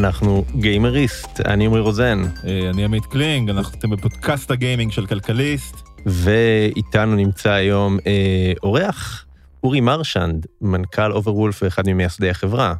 [0.00, 2.22] אנחנו גיימריסט, אני עמרי רוזן.
[2.44, 5.76] אה, אני עמית קלינג, אנחנו אתם בפודקאסט הגיימינג של כלכליסט.
[6.06, 9.26] ואיתנו נמצא היום אה, אורח,
[9.62, 12.74] אורי מרשנד, מנכ"ל Overwolf ואחד ממייסדי החברה.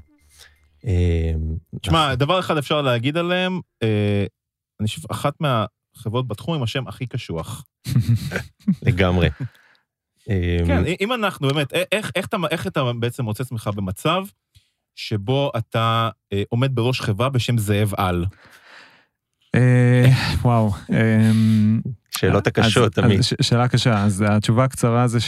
[0.87, 1.33] אה,
[1.81, 4.25] תשמע, דבר אחד אפשר להגיד עליהם, אה,
[4.81, 7.65] אני חושב, אחת מהחברות בתחום עם השם הכי קשוח.
[8.87, 9.31] לגמרי.
[10.67, 14.25] כן, אם אנחנו באמת, איך, איך, אתה, איך אתה בעצם מוצא עצמך במצב
[14.97, 18.27] שבו אתה אה, עומד בראש חברה בשם זאב על?
[19.55, 20.11] אה,
[20.43, 20.73] וואו.
[20.93, 21.31] אה,
[22.11, 23.21] שאלות הקשות, תמיד.
[23.43, 25.19] שאלה קשה, אז התשובה הקצרה זה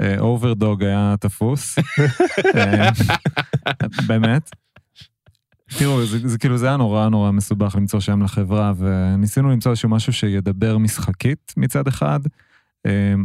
[0.00, 1.78] ש Overdog היה תפוס.
[4.08, 4.50] באמת.
[5.78, 9.88] תראו, זה, זה כאילו, זה היה נורא נורא מסובך למצוא שם לחברה, וניסינו למצוא איזשהו
[9.88, 12.20] משהו שידבר משחקית מצד אחד,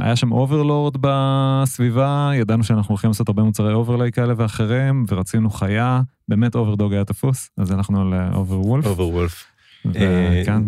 [0.01, 6.01] היה שם Overlord בסביבה, ידענו שאנחנו הולכים לעשות הרבה מוצרי overlay כאלה ואחרים, ורצינו חיה,
[6.27, 8.85] באמת אוברדוג היה תפוס, אז אנחנו על אוברוולף.
[8.85, 9.45] אוברוולף.
[9.85, 10.61] וכן,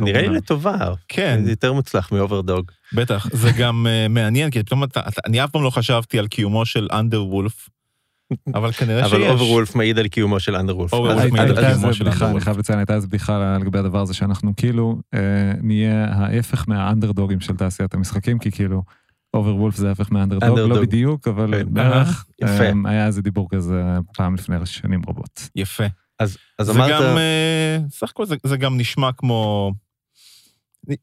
[0.00, 0.76] נראה לי לטובה,
[1.08, 2.70] כן, זה יותר מוצלח מאוברדוג.
[2.92, 4.82] בטח, זה גם אה, מעניין, כי פתאום
[5.26, 7.68] אני אף פעם לא חשבתי על קיומו של אנדרוולף.
[8.54, 9.12] אבל כנראה שיש.
[9.12, 10.92] אבל אוברוולף מעיד על קיומו של אנדרוולף.
[10.92, 12.32] אוברוולף מעיד על קיומו של אנדרוולף.
[12.34, 15.20] אני חייב לציין, הייתה איזה בדיחה לגבי הדבר הזה, שאנחנו כאילו אה,
[15.62, 18.82] נהיה ההפך מהאנדרדוגים של תעשיית המשחקים, כי כאילו...
[19.34, 21.74] אוברוולף זה ההפך מהאנדרדוג, לא בדיוק, אבל כן.
[21.74, 22.26] בערך.
[22.42, 22.64] יפה.
[22.64, 23.82] אה, היה איזה דיבור כזה
[24.14, 25.48] פעם לפני שנים רבות.
[25.56, 25.84] יפה.
[26.18, 26.88] אז אמרת...
[26.88, 29.72] זה גם, אה, סך הכל זה גם נשמע כמו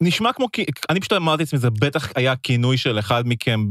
[0.02, 0.48] נשמע כמו,
[0.90, 3.68] אני פשוט אמרתי לעצמי, זה בטח היה כינוי של אחד מכם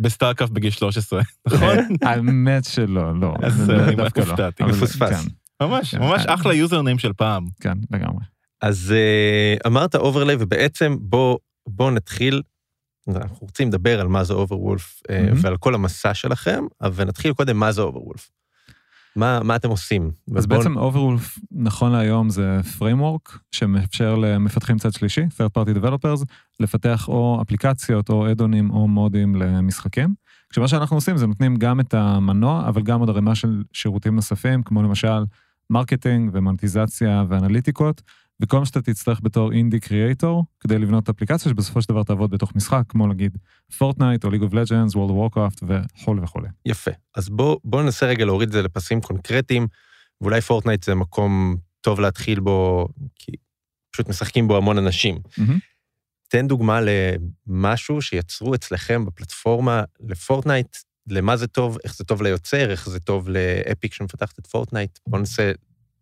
[0.00, 1.76] בסטארקראפט בגיל 13, נכון?
[2.02, 3.34] האמת שלא, לא.
[3.42, 4.24] אז אני דווקא לא.
[4.24, 4.64] הופתעתי.
[4.64, 5.26] מפוספס.
[5.62, 7.46] ממש, ממש אחלה username של פעם.
[7.60, 8.24] כן, לגמרי.
[8.62, 10.96] אז אה, אמרת overlay, ובעצם
[11.66, 12.42] בוא נתחיל,
[13.08, 17.56] אנחנו רוצים לדבר על מה זה אוברוולף אה, ועל כל המסע שלכם, אבל נתחיל קודם
[17.56, 18.30] מה זה אוברוולף.
[19.16, 20.10] מה, מה אתם עושים?
[20.36, 20.56] אז ובוא...
[20.56, 26.24] בעצם Overwolf נכון להיום זה framework שמאפשר למפתחים צד שלישי, third party developers,
[26.60, 30.14] לפתח או אפליקציות או addons או מודים למשחקים.
[30.50, 34.62] כשמה שאנחנו עושים זה נותנים גם את המנוע, אבל גם עוד ערימה של שירותים נוספים,
[34.62, 35.24] כמו למשל
[35.70, 38.02] marketing ומונטיזציה ואנליטיקות,
[38.42, 42.56] וכל מה שאתה תצטרך בתור indie creator, כדי לבנות אפליקציה שבסופו של דבר תעבוד בתוך
[42.56, 43.38] משחק, כמו נגיד
[43.78, 46.48] פורטנייט או ליג אוף לג'אנס, וורלד אוף וורקראפט וכולי וכולי.
[46.66, 46.90] יפה.
[47.16, 49.66] אז בואו בוא ננסה רגע להוריד את זה לפסים קונקרטיים,
[50.20, 53.32] ואולי פורטנייט זה מקום טוב להתחיל בו, כי
[53.92, 55.16] פשוט משחקים בו המון אנשים.
[55.16, 55.52] Mm-hmm.
[56.28, 56.80] תן דוגמה
[57.46, 60.76] למשהו שיצרו אצלכם בפלטפורמה לפורטנייט,
[61.08, 64.98] למה זה טוב, איך זה טוב ליוצר, איך זה טוב לאפיק שמפתחת את פורטנייט.
[65.06, 65.52] בואו ננסה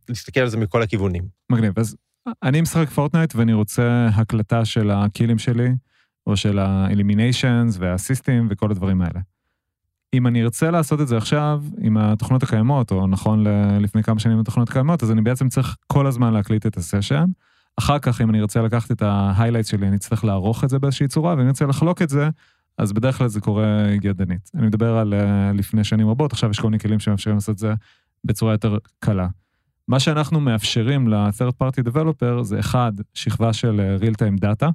[0.08, 1.28] להסתכל על זה מכל הכיוונים.
[1.50, 1.96] מגניב, אז
[2.42, 5.68] אני משחק פורטנייט ואני רוצה הקלטה של ה kill-ים שלי,
[6.26, 9.20] או של האלימיניישנס והאסיסטים וכל הדברים האלה.
[10.14, 13.44] אם אני ארצה לעשות את זה עכשיו עם התוכנות הקיימות, או נכון
[13.80, 17.24] לפני כמה שנים התוכנות הקיימות, אז אני בעצם צריך כל הזמן להקליט את הסשן.
[17.76, 21.08] אחר כך, אם אני ארצה לקחת את ההיילייט שלי, אני צריך לערוך את זה באיזושהי
[21.08, 22.28] צורה, ואם אני רוצה לחלוק את זה,
[22.78, 24.50] אז בדרך כלל זה קורה ידנית.
[24.54, 27.58] אני מדבר על uh, לפני שנים רבות, עכשיו יש כל מיני כלים שמאפשרים לעשות את
[27.58, 27.74] זה
[28.24, 29.28] בצורה יותר קלה.
[29.90, 34.66] מה שאנחנו מאפשרים ל-third party developer זה אחד, שכבה של אה, real time data,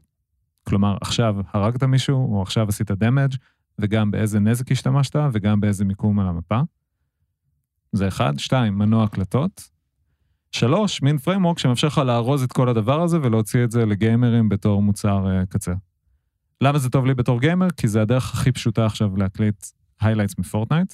[0.64, 3.38] כלומר עכשיו הרגת מישהו או עכשיו עשית damage,
[3.80, 6.62] וגם באיזה נזק השתמשת וגם באיזה מיקום על המפה.
[7.92, 8.40] זה אחד.
[8.40, 9.70] שתיים, מנוע הקלטות.
[10.52, 14.82] שלוש, מין framework שמאפשר לך לארוז את כל הדבר הזה ולהוציא את זה לגיימרים בתור
[14.82, 15.74] מוצר uh, קצה.
[16.62, 17.68] למה זה טוב לי בתור גיימר?
[17.78, 19.66] כי זה הדרך הכי פשוטה עכשיו להקליט
[20.04, 20.94] highlights מפורטנייט.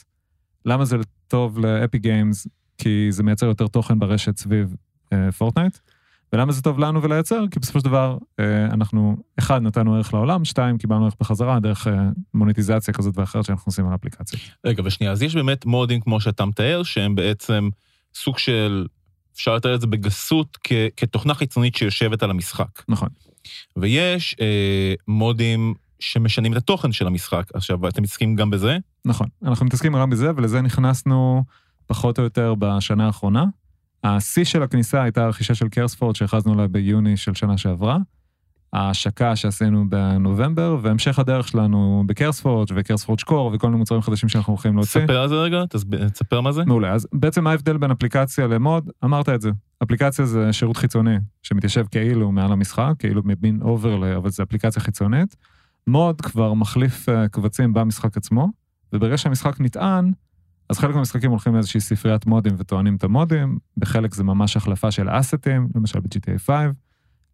[0.66, 2.48] למה זה טוב לאפי גיימס?
[2.82, 4.76] כי זה מייצר יותר תוכן ברשת סביב
[5.14, 5.78] אה, פורטנייט.
[6.34, 7.44] ולמה זה טוב לנו ולייצר?
[7.52, 11.88] כי בסופו של דבר אה, אנחנו, אחד, נתנו ערך לעולם, שתיים, קיבלנו ערך בחזרה דרך
[11.88, 14.42] אה, מוניטיזציה כזאת ואחרת שאנחנו עושים על אפליקציות.
[14.66, 17.70] רגע, ושנייה, אז יש באמת מודים כמו שאתה מתאר, שהם בעצם
[18.16, 18.88] סוג של,
[19.36, 22.84] אפשר לתאר את זה בגסות, כ- כתוכנה חיצונית שיושבת על המשחק.
[22.88, 23.10] נכון.
[23.78, 27.44] ויש אה, מודים שמשנים את התוכן של המשחק.
[27.54, 28.78] עכשיו, אתם מתעסקים גם בזה?
[29.06, 31.44] נכון, אנחנו מתעסקים גם בזה, ולזה נכנסנו
[31.92, 33.46] פחות או יותר בשנה האחרונה.
[34.04, 37.98] השיא של הכניסה הייתה הרכישה של קרספורט שהכרזנו עליה ביוני של שנה שעברה.
[38.74, 44.76] ההשקה שעשינו בנובמבר, והמשך הדרך שלנו בקרספורט וקרספורט שקור וכל מיני מוצרים חדשים שאנחנו הולכים
[44.76, 45.02] להוציא.
[45.02, 45.64] תספר על זה רגע,
[46.14, 46.66] תספר מה זה.
[46.66, 48.90] מעולה, אז בעצם מה ההבדל בין אפליקציה למוד?
[49.04, 49.50] אמרת את זה.
[49.84, 55.36] אפליקציה זה שירות חיצוני שמתיישב כאילו מעל המשחק, כאילו מבין אוברלי, אבל זה אפליקציה חיצונית.
[55.88, 58.50] מוד כבר מחליף אה, קבצים במשחק עצמו,
[58.94, 60.12] וברגע שהמשחק נטען,
[60.72, 65.08] אז חלק מהמשחקים הולכים לאיזושהי ספריית מודים וטוענים את המודים, בחלק זה ממש החלפה של
[65.10, 66.56] אסטים, למשל ב-GTA 5,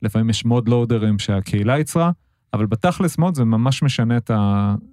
[0.01, 2.11] לפעמים יש מוד לואודרים שהקהילה יצרה,
[2.53, 4.31] אבל בתכלס מוד זה ממש משנה את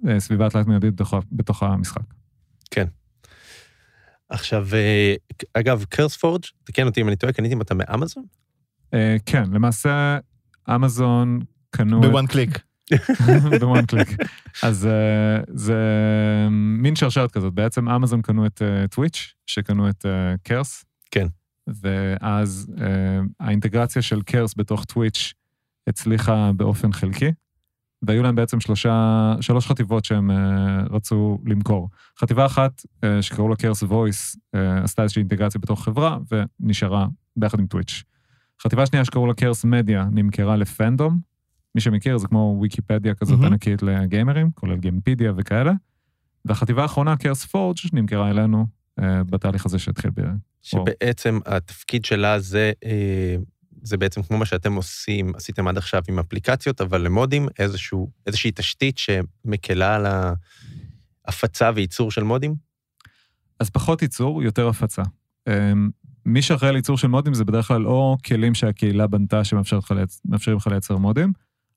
[0.07, 2.01] הסביבה התלת-מידית בתוך, בתוך המשחק.
[2.71, 2.85] כן.
[4.29, 4.67] עכשיו,
[5.53, 8.23] אגב, קרספורג', תקן אותי אם אני טועה, קניתם אותה מאמזון?
[9.25, 10.17] כן, למעשה,
[10.75, 11.39] אמזון
[11.69, 12.01] קנו...
[12.01, 12.64] ב one click.
[13.59, 14.07] ב one click.
[14.63, 14.89] אז
[15.47, 15.77] זה
[16.51, 17.53] מין שרשרת כזאת.
[17.53, 18.61] בעצם אמזון קנו את
[18.91, 20.05] טוויץ', שקנו את
[20.43, 20.85] Curse.
[21.11, 21.27] כן.
[21.67, 22.71] ואז
[23.39, 25.33] האינטגרציה של Curse בתוך טוויץ'
[25.87, 27.31] הצליחה באופן חלקי,
[28.01, 30.31] והיו להם בעצם שלושה, שלוש חטיבות שהם
[30.89, 31.89] רצו למכור.
[32.19, 32.81] חטיבה אחת,
[33.21, 34.37] שקראו לה Curse Voice,
[34.83, 38.03] עשתה איזושהי אינטגרציה בתוך חברה, ונשארה ביחד עם טוויץ'.
[38.61, 41.19] חטיבה שנייה שקראו לה קרס מדיה, נמכרה לפנדום,
[41.75, 43.45] מי שמכיר, זה כמו ויקיפדיה כזאת mm-hmm.
[43.45, 45.71] ענקית לגיימרים, כולל גיימפידיה וכאלה.
[46.45, 48.65] והחטיבה האחרונה, קרס פורג', נמכרה אלינו
[48.99, 50.21] אה, בתהליך הזה שהתחיל ב...
[50.61, 51.51] שבעצם או...
[51.55, 53.35] התפקיד שלה זה, אה,
[53.81, 58.51] זה בעצם כמו מה שאתם עושים, עשיתם עד עכשיו עם אפליקציות, אבל למודים, איזשהו, איזושהי
[58.55, 60.05] תשתית שמקלה על
[61.25, 62.55] ההפצה וייצור של מודים?
[63.59, 65.03] אז פחות ייצור, יותר הפצה.
[65.47, 65.73] אה,
[66.25, 70.67] מי שאחראי על ייצור של מודים זה בדרך כלל או כלים שהקהילה בנתה שמאפשרים לך
[70.67, 71.33] לייצר מודים,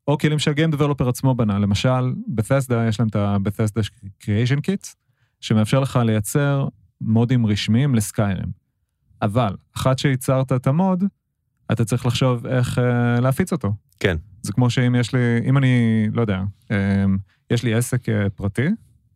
[0.08, 1.58] או כלים שהגיים דבלופר עצמו בנה.
[1.58, 3.88] למשל, בתסדה, יש להם את ה-Bethesda
[4.22, 4.94] Creation Kit,
[5.40, 6.69] שמאפשר לך לייצר
[7.00, 8.49] מודים רשמיים לסקיירים.
[9.22, 11.05] אבל, אחת שייצרת את המוד,
[11.72, 13.72] אתה צריך לחשוב איך אה, להפיץ אותו.
[14.00, 14.16] כן.
[14.43, 17.04] זה כמו שאם יש לי, אם אני, לא יודע, אה,
[17.50, 18.69] יש לי עסק אה, פרטי,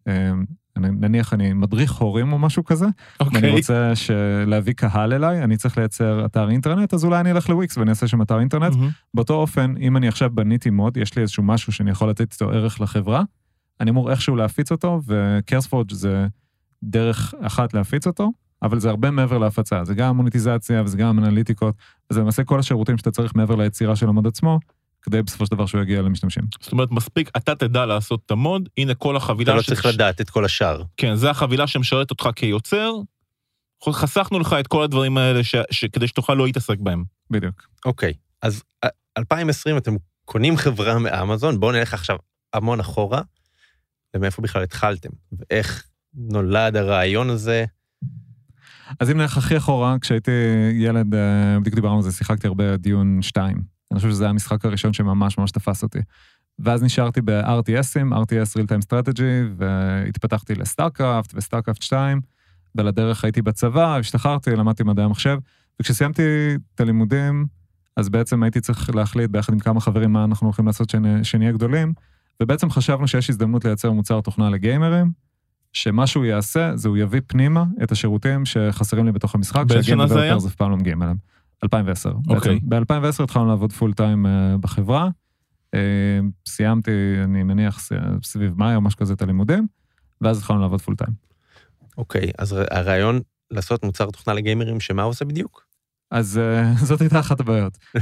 [0.09, 0.33] אה,
[0.77, 3.25] נניח אני מדריך הורים או משהו כזה, okay.
[3.25, 3.51] ואני אוקיי.
[3.51, 3.93] רוצה
[4.47, 8.09] להביא קהל אליי, אני צריך לייצר אתר אינטרנט, אז אולי אני אלך לוויקס ואני אעשה
[8.09, 8.75] שם אתר אינטרנט.
[8.75, 9.11] Mm-hmm.
[9.15, 12.51] באותו אופן, אם אני עכשיו בניתי מוד, יש לי איזשהו משהו שאני יכול לתת איתו
[12.51, 13.23] ערך לחברה,
[13.81, 16.27] אני אמור איכשהו להפיץ אותו, וקרספורג' זה
[16.83, 18.33] דרך אחת להפיץ אותו,
[18.63, 21.75] אבל זה הרבה מעבר להפצה, זה גם מוניטיזציה וזה גם אנליטיקות,
[22.11, 24.59] וזה למעשה כל השירותים שאתה צריך מעבר ליצירה של המוד עצמו,
[25.03, 26.45] כדי בסופו של דבר שהוא יגיע למשתמשים.
[26.61, 29.53] זאת אומרת, מספיק, אתה תדע לעשות את המוד, הנה כל החבילה...
[29.53, 30.83] אתה לא צריך לדעת את כל השאר.
[30.97, 32.93] כן, זה החבילה שמשרת אותך כיוצר,
[33.91, 35.55] חסכנו לך את כל הדברים האלה ש...
[35.71, 35.85] ש...
[35.85, 37.05] כדי שתוכל לא להתעסק בהם.
[37.31, 37.69] בדיוק.
[37.85, 38.13] אוקיי,
[38.43, 38.63] אז
[39.19, 42.17] 2020 אתם קונים חברה מאמזון, בואו נלך עכשיו
[42.53, 43.23] המון אחורה,
[44.17, 47.65] ומאיפה בכלל התחלתם, ואיך נולד הרעיון הזה.
[49.01, 50.31] אז אם נלך הכי אחורה, כשהייתי
[50.75, 53.72] ילד, אה, בדיוק דיברנו על זה, שיחקתי הרבה דיון 2.
[53.93, 55.99] אני חושב שזה היה המשחק הראשון שממש ממש תפס אותי.
[56.59, 62.21] ואז נשארתי ב-RTS ים, RTS Real Time Strategy, והתפתחתי לסטארקראפט וסטארקראפט 2,
[62.75, 65.39] ולדרך הייתי בצבא, השתחררתי, למדתי מדעי המחשב,
[65.81, 66.23] וכשסיימתי
[66.75, 67.47] את הלימודים,
[67.97, 71.93] אז בעצם הייתי צריך להחליט ביחד עם כמה חברים מה אנחנו הולכים לעשות שנהיה גדולים,
[72.43, 75.11] ובעצם חשבנו שיש הזדמנות לייצר מוצר תוכנה לגיימרים,
[75.73, 80.07] שמה שהוא יעשה, זה הוא יביא פנימה את השירותים שחסרים לי בתוך המשחק, באיזה שנה
[80.07, 80.39] זה היה?
[80.39, 81.17] זה אף פעם לא מגיעים אליהם.
[81.65, 82.13] 2010.
[82.29, 82.61] אוקיי.
[82.63, 85.09] ב-2010 התחלנו לעבוד full time uh, בחברה.
[85.77, 85.79] Uh,
[86.49, 86.91] סיימתי,
[87.25, 87.89] אני מניח,
[88.23, 89.67] סביב מאי או משהו כזה את הלימודים,
[90.21, 91.13] ואז התחלנו לעבוד full time.
[91.99, 93.21] אוקיי, אז הרעיון
[93.51, 95.67] לעשות מוצר תוכנה לגיימרים, שמה הוא עושה בדיוק?
[96.11, 97.79] אז uh, זאת הייתה אחת הבעיות.
[97.97, 98.01] uh,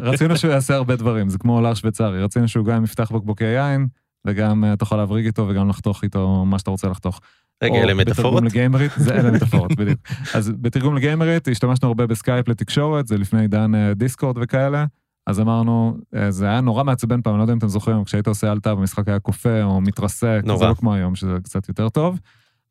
[0.00, 3.86] רצינו שהוא יעשה הרבה דברים, זה כמו אולר שוויצרי, רצינו שהוא גם יפתח בקבוקי יין,
[4.24, 7.20] וגם uh, תוכל להבריג איתו וגם לחתוך איתו מה שאתה רוצה לחתוך.
[7.62, 8.34] רגע, אלה מטאפורות?
[8.34, 9.98] בתרגום לגיימרית, זה אלה מטאפורות, בדיוק.
[10.34, 14.84] אז בתרגום לגיימרית השתמשנו הרבה בסקייפ לתקשורת, זה לפני עידן אה, דיסקורד וכאלה,
[15.26, 18.26] אז אמרנו, אה, זה היה נורא מעצבן פעם, אני לא יודע אם אתם זוכרים, כשהיית
[18.26, 21.88] עושה alt tab המשחק היה קופא או מתרסק, זה לא כמו היום, שזה קצת יותר
[21.88, 22.20] טוב,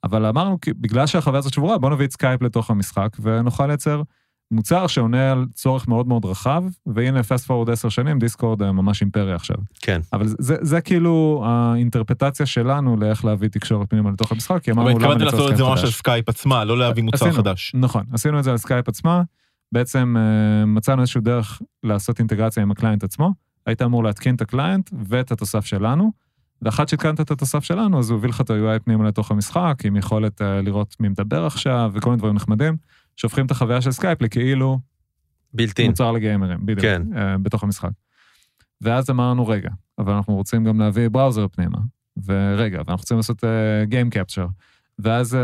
[0.04, 4.02] אבל אמרנו, בגלל שהחוויה הזאת שבורה, בוא נביא את סקייפ לתוך המשחק ונוכל לייצר
[4.52, 9.36] מוצר שעונה על צורך מאוד מאוד רחב, והנה fast forward עשר שנים, דיסקורד ממש אימפריה
[9.36, 9.56] עכשיו.
[9.82, 10.02] כן.
[10.14, 15.16] אבל זה, זה כאילו האינטרפרטציה שלנו לאיך להביא תקשורת פנימה לתוך המשחק, כי אמרנו למה
[15.16, 15.40] לייצר סקייפ חדש.
[15.40, 17.72] לעשות את זה ממש על סקייפ עצמה, לא להביא מוצר עשינו, חדש.
[17.76, 19.22] נכון, עשינו את זה על סקייפ עצמה,
[19.72, 23.34] בעצם uh, מצאנו איזושהי דרך לעשות אינטגרציה עם ה client עצמו,
[23.66, 26.12] היית אמור להתקין את ה client ואת התוסף שלנו,
[26.62, 29.96] ואחרי שהתקנת את התוסף שלנו, אז הוא הביא לך את ה-UI פנימה לתוך המשחק, עם
[29.96, 32.78] יכולת uh, לראות מי מדבר עכשיו וכל מיני דברים נחמדים.
[33.20, 34.80] שהופכים את החוויה של סקייפ לכאילו...
[35.54, 35.90] Built-in.
[35.90, 37.02] מוצר לגיימרים, בדיוק, כן.
[37.14, 37.90] uh, בתוך המשחק.
[38.82, 41.78] ואז אמרנו, רגע, אבל אנחנו רוצים גם להביא browser פנימה,
[42.26, 43.44] ורגע, ואנחנו רוצים לעשות
[43.84, 44.48] game uh, capture.
[45.00, 45.38] ואז uh,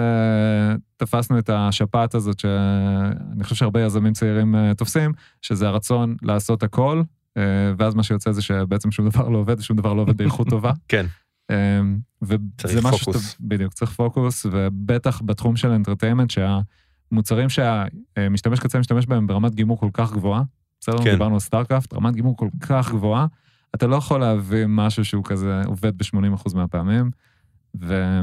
[0.97, 7.01] תפסנו את השפעת הזאת, שאני חושב שהרבה יזמים צעירים uh, תופסים, שזה הרצון לעשות הכל,
[7.37, 7.41] uh,
[7.77, 10.71] ואז מה שיוצא זה שבעצם שום דבר לא עובד, ושום דבר לא עובד באיכות טובה.
[10.87, 11.05] כן.
[11.51, 13.31] Uh, צריך פוקוס.
[13.31, 16.59] שאתה, בדיוק, צריך פוקוס, ובטח בתחום של entertainment, שה...
[17.11, 20.43] מוצרים שהמשתמש קצה משתמש בהם ברמת גימור כל כך גבוהה,
[20.79, 21.03] בסדר?
[21.03, 21.11] כן.
[21.11, 23.27] דיברנו על סטארקראפט, רמת גימור כל כך גבוהה,
[23.75, 27.11] אתה לא יכול להביא משהו שהוא כזה עובד ב-80% מהפעמים,
[27.81, 28.21] ו...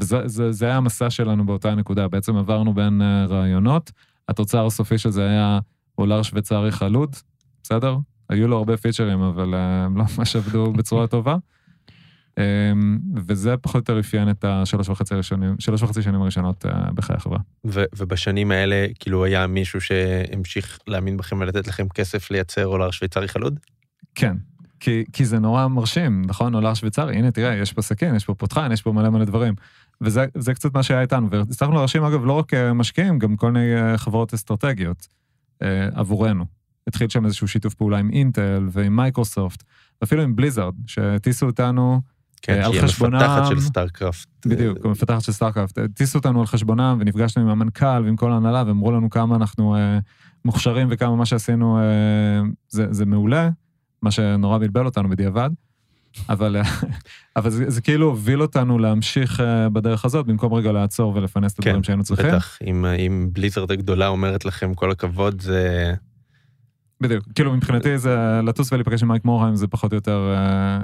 [0.00, 3.92] וזה זה, זה היה המסע שלנו באותה נקודה, בעצם עברנו בין uh, רעיונות,
[4.28, 5.58] התוצר הסופי של זה היה
[5.98, 7.16] אולר שוויצרי חלוד,
[7.62, 7.96] בסדר?
[8.28, 11.36] היו לו הרבה פיצ'רים, אבל uh, הם לא ממש עבדו בצורה טובה.
[12.38, 12.98] אמ,
[13.28, 17.16] וזה פחות או יותר אפיין את השלוש וחצי הראשונים, שלוש וחצי שנים הראשונות אה, בחיי
[17.16, 17.38] החברה.
[17.64, 23.58] ובשנים האלה, כאילו, היה מישהו שהמשיך להאמין בכם ולתת לכם כסף לייצר אולר שוויצרי חלוד?
[24.14, 24.36] כן,
[24.80, 26.54] כי, כי זה נורא מרשים, נכון?
[26.54, 29.54] אולר שוויצרי, הנה תראה, יש פה סכין, יש פה פותחן, יש פה מלא מלא דברים.
[30.00, 33.74] וזה קצת מה שהיה איתנו, והצלחנו להרשים אגב לא רק אה, משקיעים, גם כל מיני
[33.74, 35.08] אה, חברות אסטרטגיות
[35.94, 36.44] עבורנו.
[36.86, 39.62] התחיל שם איזשהו שיתוף פעולה עם אינטל ועם מייקרוסופט,
[40.00, 42.00] ואפילו עם בליזארד, שהטיסו אותנו
[42.42, 43.18] כן, על חשבונם.
[43.18, 44.28] כן, שהיא המפתחת של סטארקראפט.
[44.46, 45.78] בדיוק, המפתחת של סטארקראפט.
[45.78, 49.98] הטיסו אותנו על חשבונם ונפגשנו עם המנכ"ל ועם כל ההנהלה, ואמרו לנו כמה אנחנו אה,
[50.44, 51.82] מוכשרים וכמה מה שעשינו אה,
[52.68, 53.50] זה, זה מעולה,
[54.02, 55.50] מה שנורא בלבל אותנו בדיעבד.
[56.28, 56.56] אבל,
[57.36, 61.58] אבל זה, זה כאילו הוביל אותנו להמשיך אה, בדרך הזאת, במקום רגע לעצור ולפרנס את
[61.58, 62.26] הדברים כן, שהיינו צריכים.
[62.26, 65.94] בטח, אם, אם בליזרד הגדולה אומרת לכם כל הכבוד, זה...
[67.00, 70.78] בדיוק, כאילו מבחינתי זה לטוס ולהיפגש עם מייק מורהיים זה פחות או יותר אה,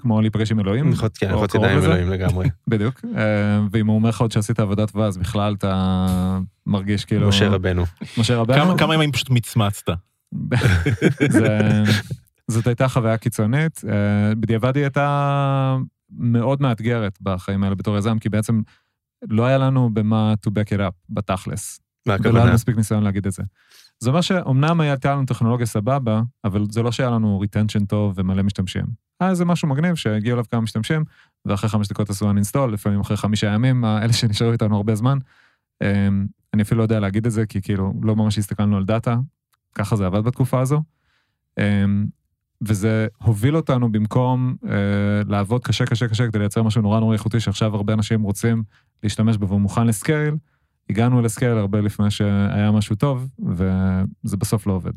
[0.00, 0.92] כמו להיפגש עם אלוהים.
[1.14, 2.48] כן, יכול להיות עם אלוהים לגמרי.
[2.68, 7.28] בדיוק, אה, ואם הוא אומר לך עוד שעשית עבודה טובה, אז בכלל אתה מרגיש כאילו...
[7.28, 7.84] משה רבנו.
[8.18, 8.78] משה רבנו.
[8.78, 9.90] כמה ימים פשוט מצמצת.
[12.48, 13.82] זאת הייתה חוויה קיצונית.
[13.88, 15.76] אה, בדיעבד היא הייתה
[16.10, 18.60] מאוד מאתגרת בחיים האלה בתור יזם, כי בעצם
[19.28, 21.80] לא היה לנו במה to back it up בתכלס.
[22.06, 22.34] מה הכוונה?
[22.34, 23.42] ולא היה מספיק ניסיון להגיד את זה.
[24.04, 28.42] זה אומר שאומנם הייתה לנו טכנולוגיה סבבה, אבל זה לא שהיה לנו retention טוב ומלא
[28.42, 28.84] משתמשים.
[29.20, 31.04] היה איזה משהו מגניב שהגיעו אליו כמה משתמשים,
[31.44, 35.18] ואחרי חמש דקות עשו uninstall, לפעמים אחרי חמישה ימים, אלה שנשארו איתנו הרבה זמן.
[35.82, 39.16] אמ, אני אפילו לא יודע להגיד את זה, כי כאילו לא ממש הסתכלנו על דאטה,
[39.74, 40.82] ככה זה עבד בתקופה הזו.
[41.58, 42.06] אמ,
[42.62, 47.40] וזה הוביל אותנו במקום אה, לעבוד קשה קשה קשה כדי לייצר משהו נורא נורא איכותי
[47.40, 48.62] שעכשיו הרבה אנשים רוצים
[49.02, 50.34] להשתמש בו והוא מוכן לסקייל,
[50.90, 54.92] הגענו לסקייל הרבה לפני שהיה משהו טוב, וזה בסוף לא עובד.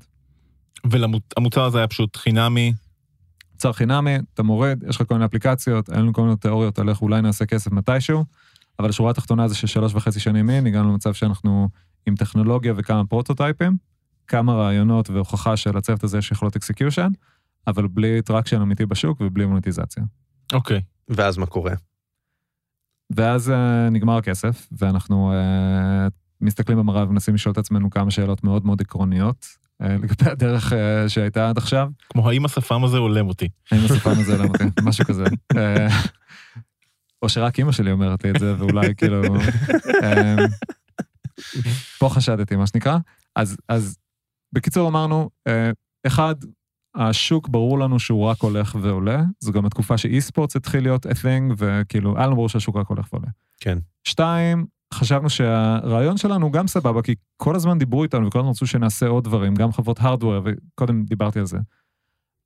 [0.85, 2.73] והמוצר הזה היה פשוט חינמי?
[3.53, 6.89] מוצר חינמי, אתה מורד, יש לך כל מיני אפליקציות, אין לנו כל מיני תיאוריות על
[6.89, 8.25] איך אולי נעשה כסף מתישהו,
[8.79, 11.69] אבל השורה התחתונה זה ששלוש וחצי שנים in, הגענו למצב שאנחנו
[12.05, 13.77] עם טכנולוגיה וכמה פרוטוטייפים,
[14.27, 17.09] כמה רעיונות והוכחה של הצוות הזה יש יכולות execution,
[17.67, 20.03] אבל בלי traction אמיתי בשוק ובלי מוניטיזציה.
[20.53, 20.77] אוקיי.
[20.77, 20.81] Okay.
[21.09, 21.73] ואז מה קורה?
[23.15, 23.53] ואז uh,
[23.91, 26.11] נגמר הכסף, ואנחנו uh,
[26.41, 29.45] מסתכלים במראה ומנסים לשאול את עצמנו כמה שאלות מאוד מאוד עקרוניות
[29.83, 30.73] uh, לגבי הדרך
[31.07, 31.89] שהייתה עד עכשיו.
[32.09, 33.47] כמו האם השפם הזה הולם אותי.
[33.71, 35.23] האם השפם הזה הולם אותי, משהו כזה.
[37.21, 39.23] או שרק אימא שלי אומרת לי את זה, ואולי כאילו...
[39.25, 40.41] uh,
[41.99, 42.97] פה חשדתי, מה שנקרא.
[43.35, 43.97] אז, אז
[44.53, 45.29] בקיצור אמרנו,
[46.07, 46.35] אחד,
[46.97, 51.09] השוק ברור לנו שהוא רק הולך ועולה, זו גם התקופה שאי ספורט התחיל להיות a
[51.09, 53.27] thing, וכאילו, היה לנו ברור שהשוק רק הולך ועולה.
[53.59, 53.77] כן.
[54.03, 59.07] שתיים, חשבנו שהרעיון שלנו גם סבבה, כי כל הזמן דיברו איתנו וכל הזמן רצו שנעשה
[59.07, 61.57] עוד דברים, גם חברות הארדוור, וקודם דיברתי על זה.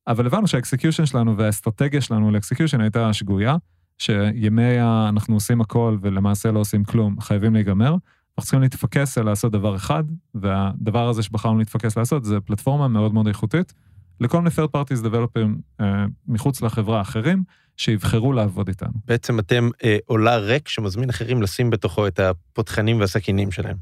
[0.06, 3.56] אבל הבנו שה execution שלנו והאסטרטגיה שלנו ל execution הייתה שגויה,
[3.98, 5.08] שימי ה...
[5.08, 7.88] אנחנו עושים הכל ולמעשה לא עושים כלום, חייבים להיגמר.
[7.88, 10.04] אנחנו צריכים להתפקס על לעשות דבר אחד,
[10.34, 13.72] והדבר הזה שבחרנו להתפקס לעשות זה פלטפורמה מאוד מאוד איכותית,
[14.22, 15.84] לכל מיני third parties developers uh,
[16.26, 17.44] מחוץ לחברה אחרים,
[17.76, 18.92] שיבחרו לעבוד איתנו.
[19.04, 23.76] בעצם אתם uh, אולר ריק שמזמין אחרים לשים בתוכו את הפותחנים והסכינים שלהם.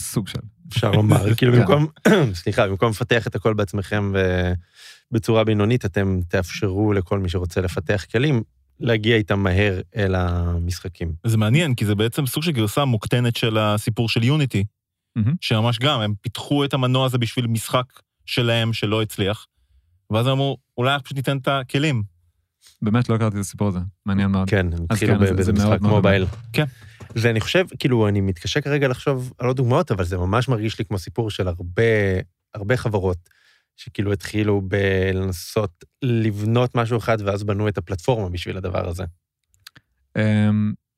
[0.00, 0.38] סוג של.
[0.68, 1.60] אפשר לומר, כאילו כן.
[1.60, 1.86] במקום,
[2.42, 4.12] סליחה, במקום לפתח את הכל בעצמכם
[5.12, 8.42] בצורה בינונית, אתם תאפשרו לכל מי שרוצה לפתח כלים,
[8.80, 11.12] להגיע איתם מהר אל המשחקים.
[11.26, 14.64] זה מעניין, כי זה בעצם סוג של גרסה מוקטנת של הסיפור של יוניטי,
[15.18, 15.30] mm-hmm.
[15.40, 17.84] שממש גם, הם פיתחו את המנוע הזה בשביל משחק
[18.26, 19.46] שלהם שלא הצליח,
[20.10, 22.02] ואז הם אמרו, אולי פשוט ניתן את הכלים.
[22.82, 24.50] באמת לא הכרתי את הסיפור הזה, מעניין מאוד.
[24.50, 26.26] כן, הם התחילו כן, באיזה משחק מובייל.
[26.52, 26.64] כן.
[27.16, 30.84] ואני חושב, כאילו, אני מתקשה כרגע לחשוב על עוד דוגמאות, אבל זה ממש מרגיש לי
[30.84, 31.82] כמו סיפור של הרבה,
[32.54, 33.18] הרבה חברות,
[33.76, 39.04] שכאילו התחילו בלנסות לבנות משהו אחד, ואז בנו את הפלטפורמה בשביל הדבר הזה.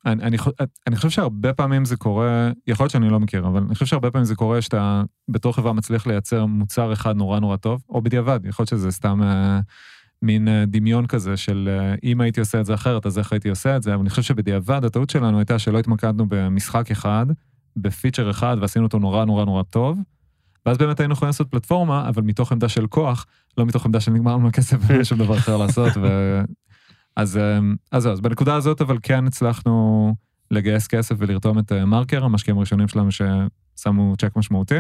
[0.07, 0.37] אני, אני,
[0.87, 4.11] אני חושב שהרבה פעמים זה קורה, יכול להיות שאני לא מכיר, אבל אני חושב שהרבה
[4.11, 8.41] פעמים זה קורה שאתה בתור חברה מצליח לייצר מוצר אחד נורא נורא טוב, או בדיעבד,
[8.45, 9.61] יכול להיות שזה סתם אה,
[10.23, 13.49] מין אה, דמיון כזה של אה, אם הייתי עושה את זה אחרת, אז איך הייתי
[13.49, 17.27] עושה את זה, אבל אני חושב שבדיעבד הטעות שלנו הייתה שלא התמקדנו במשחק אחד,
[17.77, 19.99] ב feature אחד, ועשינו אותו נורא נורא נורא טוב,
[20.67, 23.27] ואז באמת היינו יכולים לעשות פלטפורמה, אבל מתוך עמדה של כוח,
[23.59, 25.93] לא מתוך עמדה של נגמר לנו הכסף ואין שום דבר אחר לעשות.
[27.17, 30.15] אז, אמ, אז, אז בנקודה הזאת, אבל כן הצלחנו
[30.51, 34.79] לגייס כסף ולרתום את אה, מרקר, המשקיעים הראשונים שלנו ששמו צ'ק משמעותי.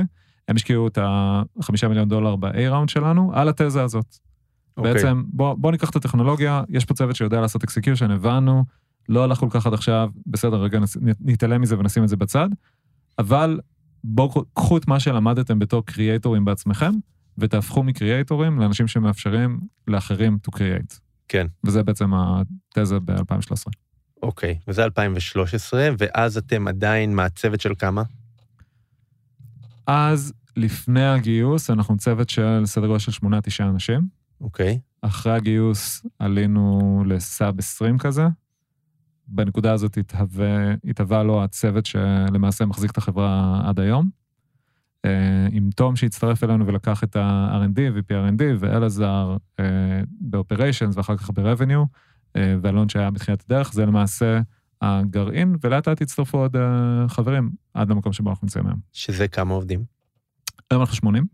[0.48, 4.06] הם השקיעו את החמישה מיליון דולר ב-A round שלנו על התזה הזאת.
[4.06, 4.76] Okay.
[4.76, 4.92] אוקיי.
[4.92, 8.64] בעצם, בוא, בוא ניקח את הטכנולוגיה, יש פה צוות שיודע לעשות execution, הבנו,
[9.08, 10.78] לא הלך כל כך עד עכשיו, בסדר, רגע
[11.20, 12.48] נתעלם מזה ונשים את זה בצד,
[13.18, 13.60] אבל
[14.04, 16.92] בואו קחו את מה שלמדתם בתור קריאייטורים בעצמכם,
[17.38, 20.98] ותהפכו מקריאייטורים לאנשים שמאפשרים לאחרים to create.
[21.32, 21.46] כן.
[21.64, 23.70] וזה בעצם התזה ב-2013.
[24.22, 28.02] אוקיי, וזה 2013, ואז אתם עדיין מהצוות של כמה?
[29.86, 33.26] אז לפני הגיוס אנחנו צוות של סדר גודל של 8-9
[33.60, 34.00] אנשים.
[34.40, 34.78] אוקיי.
[35.02, 38.26] אחרי הגיוס עלינו לסאב 20 כזה.
[39.28, 44.21] בנקודה הזאת התהווה, התהווה לו הצוות שלמעשה מחזיק את החברה עד היום.
[45.04, 49.36] אה, עם תום שהצטרף אלינו ולקח את ה-R&D, VP R&D, ואלעזר
[50.20, 51.86] ב-Operations ואחר כך ב-Revenue,
[52.36, 54.40] אה, ואלון שהיה בתחילת הדרך, זה למעשה
[54.82, 58.78] הגרעין, ולאט לאט הצטרפו עוד אה, חברים עד למקום שבו אנחנו נמצאים היום.
[58.92, 59.84] שזה כמה עובדים?
[60.70, 61.26] היום אנחנו 80.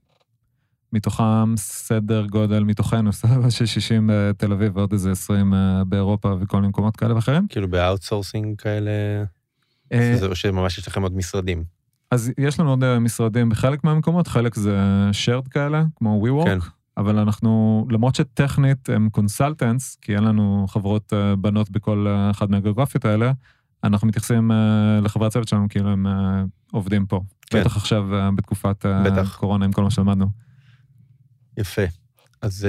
[0.93, 5.53] מתוכם סדר גודל מתוכנו, סדר של 60 בתל אביב ועוד איזה 20
[5.87, 7.47] באירופה וכל מיני מקומות כאלה ואחרים.
[7.49, 8.91] כאילו ב outsourcing כאלה?
[10.23, 11.78] או שממש יש לכם עוד משרדים?
[12.11, 14.81] אז יש לנו עוד משרדים בחלק מהמקומות, חלק זה
[15.13, 16.59] shared כאלה, כמו WeWork, כן.
[16.97, 23.33] אבל אנחנו, למרות שטכנית הם consultants, כי אין לנו חברות בנות בכל אחת מהגיאוגרפיות האלה,
[23.85, 24.51] אנחנו מתייחסים
[25.03, 26.07] לחברי הצוות שלנו כאילו הם
[26.73, 27.21] עובדים פה.
[27.47, 27.61] כן.
[27.61, 28.05] בטח עכשיו
[28.37, 29.37] בתקופת בטח.
[29.37, 30.27] קורונה עם כל מה שלמדנו.
[31.57, 31.83] יפה.
[32.43, 32.69] אז,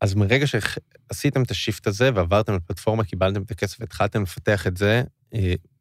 [0.00, 5.02] אז מרגע שעשיתם את השיפט הזה ועברתם לפלטפורמה, קיבלתם את הכסף והתחלתם לפתח את זה,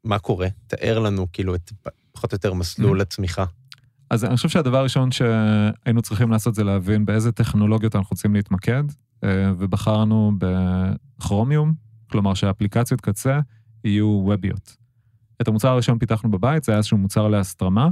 [0.03, 0.47] מה קורה?
[0.67, 1.71] תאר לנו כאילו את
[2.11, 3.01] פחות או יותר מסלול mm-hmm.
[3.01, 3.45] הצמיחה.
[4.09, 8.83] אז אני חושב שהדבר הראשון שהיינו צריכים לעשות זה להבין באיזה טכנולוגיות אנחנו רוצים להתמקד,
[9.23, 11.73] אה, ובחרנו בכרומיום,
[12.11, 13.39] כלומר שהאפליקציות קצה
[13.83, 14.77] יהיו ווביות.
[15.41, 17.89] את המוצר הראשון פיתחנו בבית, זה היה איזשהו מוצר להסתרמה,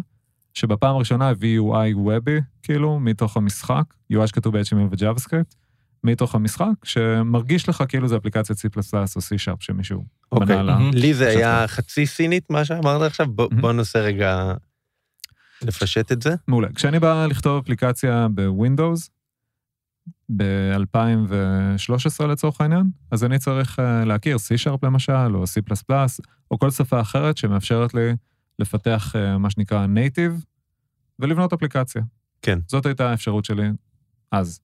[0.53, 5.55] שבפעם הראשונה הביא UI וובי, כאילו, מתוך המשחק, UI שכתוב ב-HTML ו-JavaScript,
[6.03, 8.65] מתוך המשחק, שמרגיש לך כאילו זה אפליקציית C++
[9.15, 10.05] או C-Sharp שמישהו
[10.49, 10.79] לה.
[10.93, 14.53] לי זה היה חצי סינית, מה שאמרת עכשיו, בוא, ננסה רגע
[15.61, 16.35] לפשט את זה.
[16.47, 16.67] מעולה.
[16.75, 19.09] כשאני בא לכתוב אפליקציה בווינדוס,
[20.35, 25.93] ב-2013 לצורך העניין, אז אני צריך אה, להכיר C-Sharp למשל, או C++,
[26.51, 28.15] או כל שפה אחרת שמאפשרת לי
[28.59, 30.45] לפתח אה, מה שנקרא Native,
[31.19, 32.01] ולבנות אפליקציה.
[32.41, 32.59] כן.
[32.67, 33.69] זאת הייתה האפשרות שלי
[34.31, 34.59] אז.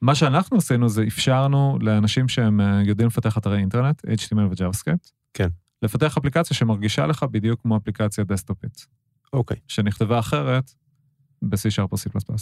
[0.00, 5.48] מה שאנחנו עשינו זה אפשרנו לאנשים שהם אה, יודעים לפתח אתרי אינטרנט, HTML ו-JavaScript, כן.
[5.82, 8.86] לפתח אפליקציה שמרגישה לך בדיוק כמו אפליקציה דסטופית.
[9.32, 9.56] אוקיי.
[9.68, 10.70] שנכתבה אחרת
[11.42, 12.32] ב-C Sharp או C++.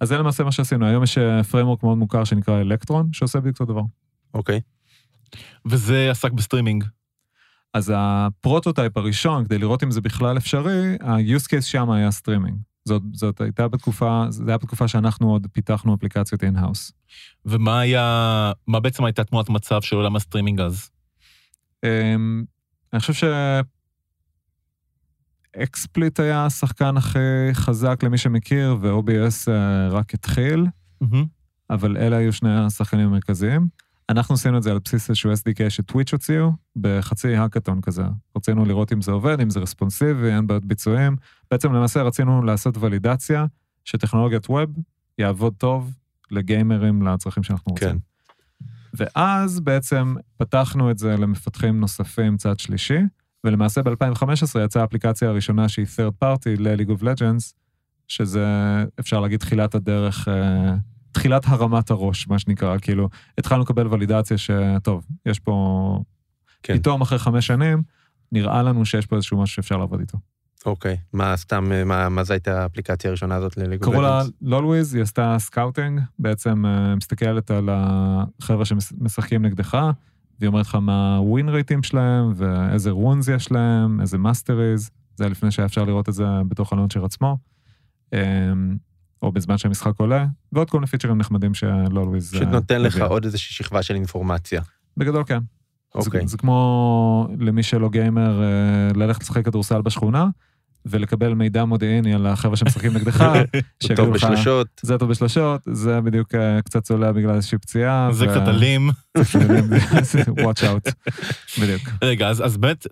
[0.00, 0.86] אז זה למעשה מה שעשינו.
[0.86, 1.18] היום יש
[1.50, 3.82] framework אה, מאוד מוכר שנקרא אלקטרון, שעושה בדיוק אותו דבר.
[4.34, 4.60] אוקיי.
[5.66, 6.84] וזה עסק בסטרימינג.
[7.74, 12.58] אז ה prototype הראשון, כדי לראות אם זה בכלל אפשרי, ה-use case שם היה סטרימינג.
[12.90, 16.92] זאת, זאת הייתה בתקופה, זה היה בתקופה שאנחנו עוד פיתחנו אפליקציות in-house.
[17.46, 20.90] ומה היה, מה בעצם הייתה תמונת מצב של עולם הסטרימינג אז?
[21.86, 21.88] Um,
[22.92, 23.24] אני חושב ש...
[25.56, 27.18] אקספליט היה השחקן הכי
[27.52, 30.66] חזק למי שמכיר, ו-OBS אה, רק התחיל,
[31.04, 31.24] mm-hmm.
[31.70, 33.68] אבל אלה היו שני השחקנים המרכזיים.
[34.10, 38.02] אנחנו עשינו את זה על בסיס איזשהו SDK שטוויץ' הוציאו, בחצי האקתון כזה.
[38.36, 41.16] רצינו לראות אם זה עובד, אם זה רספונסיבי, אין בעיות ביצועים.
[41.50, 43.46] בעצם למעשה רצינו לעשות ולידציה
[43.84, 44.70] שטכנולוגיית ווב
[45.18, 45.94] יעבוד טוב
[46.30, 47.88] לגיימרים לצרכים שאנחנו רוצים.
[47.88, 47.96] כן.
[48.94, 53.00] ואז בעצם פתחנו את זה למפתחים נוספים צד שלישי,
[53.44, 57.54] ולמעשה ב-2015 יצאה האפליקציה הראשונה שהיא third party ל-League of Legends,
[58.08, 58.46] שזה,
[59.00, 60.30] אפשר להגיד, תחילת הדרך uh,
[61.12, 65.98] תחילת הרמת הראש, מה שנקרא, כאילו, התחלנו לקבל ולידציה שטוב, יש פה...
[66.62, 66.78] כן.
[66.78, 67.82] פתאום אחרי חמש שנים,
[68.32, 70.18] נראה לנו שיש פה איזשהו משהו שאפשר לעבוד איתו.
[70.66, 75.02] אוקיי, מה סתם, מה, מה זו הייתה האפליקציה הראשונה הזאת לליגו קראו לה LoLwiz, היא
[75.02, 79.78] עשתה scouting, בעצם uh, מסתכלת על החבר'ה שמשחקים נגדך,
[80.40, 85.24] והיא אומרת לך מה ה win rateים שלהם, ואיזה runes יש להם, איזה masteries, זה
[85.24, 87.36] היה לפני שהיה אפשר לראות את זה בתוך ה launcher עצמו.
[89.22, 92.34] או בזמן שהמשחק עולה, ועוד כל מיני featureים נחמדים שלא LoLwiz...
[92.34, 94.62] פשוט נותן לך עוד איזושהי שכבה של אינפורמציה.
[94.96, 95.38] בגדול כן.
[95.94, 96.20] אוקיי.
[96.20, 98.48] זה, זה כמו למי שלא gamer, אה,
[98.94, 100.28] ללכת לשחק כדורסל בשכונה,
[100.86, 103.24] ולקבל מידע מודיעיני על החבר'ה שמשחקים נגדך.
[103.82, 104.66] זה טוב בשלושות.
[104.82, 108.08] זה טוב בשלושות, זה בדיוק אה, קצת צולע בגלל איזושהי פציעה.
[108.12, 108.90] זה קצת אלים.
[110.46, 110.92] watch out,
[111.60, 111.82] בדיוק.
[112.02, 112.86] רגע, אז באמת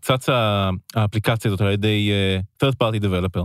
[0.00, 2.10] צצה אה, האפליקציה הזאת על ידי
[2.64, 3.44] third party developer.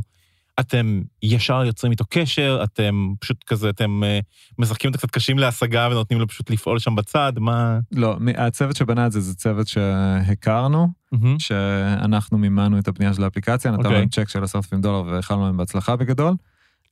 [0.59, 4.23] אתם ישר יוצרים איתו קשר, אתם פשוט כזה, אתם uh,
[4.57, 7.79] משחקים אותו קצת קשים להשגה ונותנים לו פשוט לפעול שם בצד, מה...
[7.91, 11.27] לא, הצוות שבנה את זה זה צוות שהכרנו, mm-hmm.
[11.37, 13.87] שאנחנו מימנו את הבנייה של האפליקציה, נתנו okay.
[13.87, 13.99] אוקיי.
[13.99, 16.33] להם צ'ק של עשרת אלפים דולר ואיחלנו להם בהצלחה בגדול.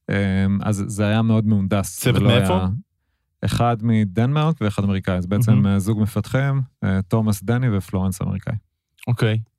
[0.10, 0.16] אמ,
[0.64, 2.00] אז זה היה מאוד מהונדס.
[2.00, 2.58] צוות מאיפה?
[2.58, 2.68] היה...
[3.46, 5.80] אחד מדנמרק ואחד אמריקאי, זה בעצם mm-hmm.
[5.80, 8.56] זוג מפתחים, אה, תומאס דני ופלורנס אמריקאי.
[9.08, 9.50] אוקיי, okay.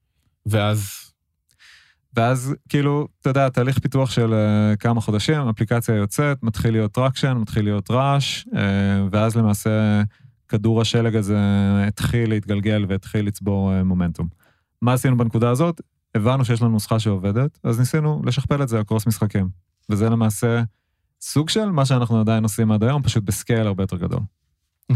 [0.47, 1.12] ואז
[2.17, 7.33] ואז כאילו, אתה יודע, תהליך פיתוח של uh, כמה חודשים, אפליקציה יוצאת, מתחיל להיות traction,
[7.33, 8.57] מתחיל להיות רעש, uh,
[9.11, 10.03] ואז למעשה
[10.49, 11.39] כדור השלג הזה
[11.87, 14.29] התחיל להתגלגל והתחיל לצבור uh, מומנטום.
[14.83, 15.81] מה עשינו בנקודה הזאת?
[16.15, 19.49] הבנו שיש לנו נוסחה שעובדת, אז ניסינו לשכפל את זה על קרוס משחקים.
[19.91, 20.63] וזה למעשה
[21.21, 24.21] סוג של מה שאנחנו עדיין עושים עד היום, פשוט בסקייל הרבה יותר גדול.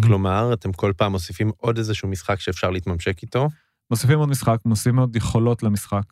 [0.03, 3.49] כלומר, אתם כל פעם מוסיפים עוד איזשהו משחק שאפשר להתממשק איתו?
[3.91, 6.03] מוסיפים עוד משחק, מוסיפים עוד יכולות למשחק.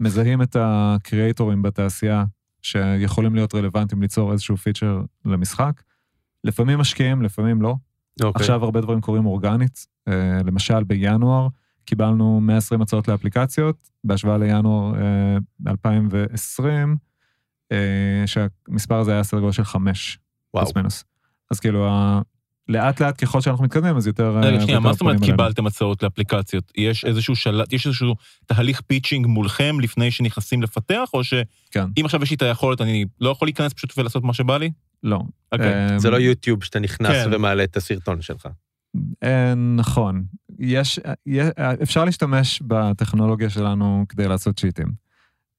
[0.00, 2.24] מזהים את הקריאייטורים בתעשייה
[2.62, 5.82] שיכולים להיות רלוונטיים ליצור איזשהו פיצ'ר למשחק.
[6.44, 7.74] לפעמים משקיעים, לפעמים לא.
[8.20, 8.24] Okay.
[8.24, 8.40] אוקיי.
[8.40, 9.86] עכשיו הרבה דברים קורים אורגנית.
[10.08, 11.48] אה, למשל, בינואר
[11.84, 14.92] קיבלנו 120 הצעות לאפליקציות, בהשוואה לינואר
[15.66, 16.96] 2020,
[17.72, 20.18] אה, אה, שהמספר הזה היה סדר גודל של חמש,
[20.52, 21.04] פלוס מינוס.
[21.50, 21.88] אז כאילו,
[22.68, 24.38] לאט לאט ככל שאנחנו מתקדמים, אז יותר...
[24.38, 26.72] רגע, שנייה, מה זאת אומרת קיבלתם הצעות לאפליקציות?
[26.76, 28.14] יש איזשהו שלט, יש איזשהו
[28.46, 31.84] תהליך pitching מולכם לפני שנכנסים לפתח, או שאם כן.
[32.04, 34.70] עכשיו יש לי את היכולת, אני לא יכול להיכנס פשוט ולעשות מה שבא לי?
[35.02, 35.20] לא.
[35.52, 35.92] אוקיי.
[35.92, 37.30] אמ, זה לא יוטיוב שאתה נכנס כן.
[37.32, 38.48] ומעלה את הסרטון שלך.
[39.22, 40.24] אה, נכון.
[40.58, 41.00] יש,
[41.82, 44.86] אפשר להשתמש בטכנולוגיה שלנו כדי לעשות cheatים.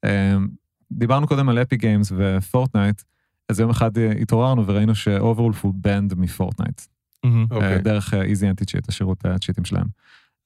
[0.06, 0.48] אמ,
[0.92, 3.02] דיברנו קודם על אפיק גיימס ופורטנייט,
[3.50, 6.82] אז יום אחד התעוררנו וראינו שאוברוולף הוא banned מפורטנייט.
[7.28, 7.54] Mm-hmm.
[7.54, 7.56] okay.
[7.56, 7.82] אוקיי.
[7.82, 9.86] דרך Easy Anti-Cheat, השירות ה cheatים שלהם.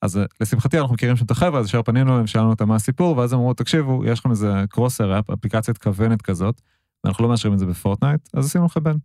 [0.01, 2.75] אז אה, לשמחתי אנחנו מכירים שם את החבר'ה, אז ישר פנינו להם, שאלנו אותם מה
[2.75, 6.61] הסיפור, ואז אמרו, תקשיבו, יש לכם איזה crosshair app, אפליקציית כוונת כזאת,
[7.03, 8.95] ואנחנו לא מאשרים את זה בפורטנייט, אז עשינו לכם ban.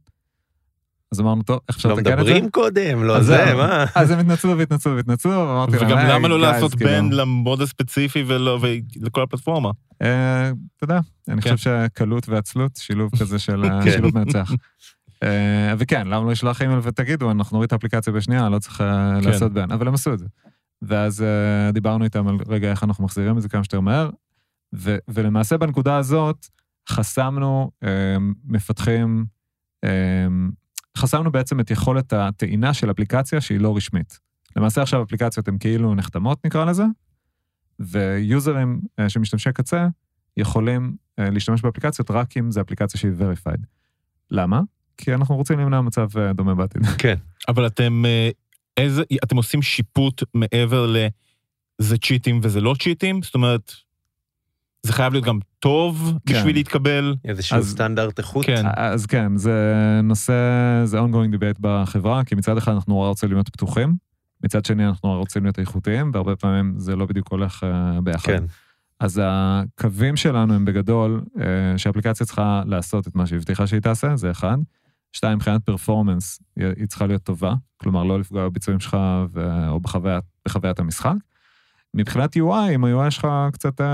[1.12, 2.10] אז אמרנו, טוב, איך אפשר לתקן את זה?
[2.10, 3.84] לא מדברים קודם, לא זה, מה?
[3.94, 8.24] אז הם התנצלו והתנצלו והתנצלו, ואמרתי להם, וגם למה לא לעשות כאילו- בן למוד הספציפי
[8.26, 9.70] ולכל הפלטפורמה?
[10.02, 11.56] אה, אתה יודע, אני כן.
[11.56, 13.90] חושב שקלות ועצלות, שילוב כזה של כן.
[13.90, 14.52] שילוב מנצח.
[15.22, 19.18] אה, וכן, למה לא לשלוח אימייל ותגידו, אנחנו נוריד את האפליקציה בשנייה, לא צריך אה,
[19.22, 19.28] כן.
[19.28, 20.26] לעשות ban, אבל הם עשו את זה.
[20.82, 24.10] ואז uh, דיברנו איתם על רגע איך אנחנו מחזירים את זה כמה שיותר מהר,
[24.74, 26.46] ו- ולמעשה בנקודה הזאת
[26.88, 27.70] חסמנו
[28.44, 29.26] מפתחים,
[30.96, 34.18] חסמנו בעצם את יכולת הטעינה של אפליקציה שהיא לא רשמית.
[34.56, 36.84] למעשה עכשיו אפליקציות הן כאילו נחתמות נקרא לזה,
[37.78, 39.88] ויוזרים שמשתמשי קצה
[40.36, 43.66] יכולים להשתמש באפליקציות רק אם זו אפליקציה שהיא verified.
[44.30, 44.60] למה?
[44.98, 46.82] כי אנחנו רוצים למנוע מצב אה, דומה בעתיד.
[46.98, 47.14] כן.
[47.48, 48.30] אבל אתם, אה,
[48.76, 53.22] איזה, אתם עושים שיפוט מעבר לזה צ'יטים וזה לא צ'יטים?
[53.22, 53.72] זאת אומרת,
[54.82, 56.34] זה חייב להיות גם טוב כן.
[56.34, 57.14] בשביל להתקבל?
[57.24, 58.46] איזשהו אז, סטנדרט איכות?
[58.46, 58.64] כן.
[58.76, 60.32] אז כן, זה נושא,
[60.84, 63.96] זה ongoing debate בחברה, כי מצד אחד אנחנו נורא רוצים להיות פתוחים,
[64.44, 68.26] מצד שני אנחנו נורא רוצים להיות איכותיים, והרבה פעמים זה לא בדיוק הולך uh, ביחד.
[68.26, 68.44] כן.
[69.00, 71.40] אז הקווים שלנו הם בגדול, uh,
[71.76, 74.56] שהאפליקציה צריכה לעשות את מה שהיא הבטיחה שהיא תעשה, זה אחד.
[75.12, 78.96] שתיים, מבחינת פרפורמנס, היא צריכה להיות טובה, כלומר, לא לפגוע בביצועים שלך
[79.32, 79.68] ו...
[79.68, 81.14] או בחוויית, בחוויית המשחק.
[81.94, 83.84] מבחינת UI, אם ה-UI שלך קצת uh,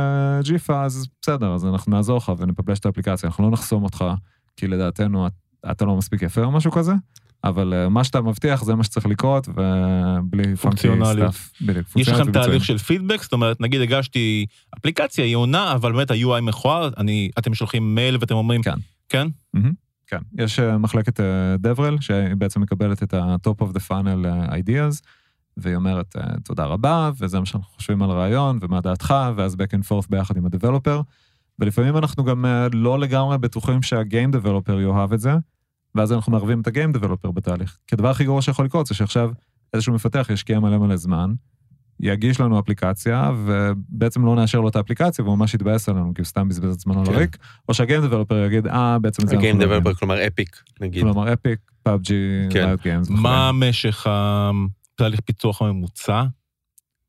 [0.42, 4.05] ג'יפה, אז בסדר, אז אנחנו נעזור לך ונפבלש את האפליקציה, אנחנו לא נחסום אותך,
[4.57, 5.27] כי לדעתנו
[5.70, 6.92] אתה לא מספיק יפה או משהו כזה,
[7.44, 11.35] אבל uh, מה שאתה מבטיח זה מה שצריך לקרות, ובלי פונקציונליות.
[11.96, 13.22] יש לכם תהליך של פידבק?
[13.22, 14.46] זאת אומרת, נגיד הגשתי
[14.79, 16.90] אפליקציה, היא עונה, אבל באמת ה-UI מכוער,
[17.38, 19.27] אתם שולחים מייל ואתם אומרים, כן, כן?
[19.57, 19.82] Mm-hmm.
[20.12, 21.20] כן, יש אה, מחלקת
[21.59, 25.01] דברל, אה, שהיא בעצם מקבלת את ה-top of the funnel אה, ideas,
[25.57, 29.88] והיא אומרת, תודה רבה, וזה מה שאנחנו חושבים על הרעיון, ומה דעתך, ואז back and
[29.88, 31.01] forth ביחד עם הדבלופר.
[31.59, 35.33] ולפעמים אנחנו גם לא לגמרי בטוחים שהגיים דבלופר יאהב את זה,
[35.94, 37.79] ואז אנחנו מערבים את הגיים דבלופר בתהליך.
[37.87, 39.31] כי הדבר הכי גרוע שיכול לקרות זה שעכשיו
[39.75, 41.35] איזשהו מפתח ישקיע מלא מלא זמן,
[42.03, 46.27] יגיש לנו אפליקציה, ובעצם לא נאשר לו את האפליקציה, והוא ממש יתבאס עלינו, כי הוא
[46.27, 47.12] סתם בזבז את זמנו כן.
[47.12, 47.37] לריק,
[47.69, 49.37] או שהגיים דבלופר יגיד, אה, בעצם זה...
[49.37, 51.03] הגיים דבלופר, כלומר אפיק, נגיד.
[51.03, 53.09] כלומר אפיק, פאבג'י, ריוט גיימס.
[53.11, 56.25] מה משך התהליך פיתוח הממוצע?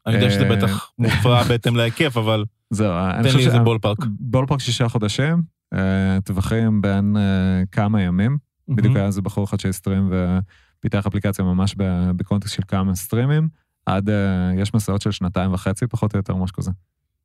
[0.07, 3.97] אני יודע שזה בטח מופרע בהתאם להיקף, אבל זהו, תן לי איזה ballpark.
[4.19, 5.41] ballpark שישה חודשים,
[5.73, 8.37] אה, טווחים בין אה, כמה ימים.
[8.67, 11.75] בדיוק היה איזה בחור אחד שה stream ופיתח אפליקציה ממש
[12.15, 13.47] ב context של כמה streamים.
[13.85, 14.13] עד, uh,
[14.61, 16.71] יש מסעות של שנתיים וחצי, פחות או יותר, משהו כזה.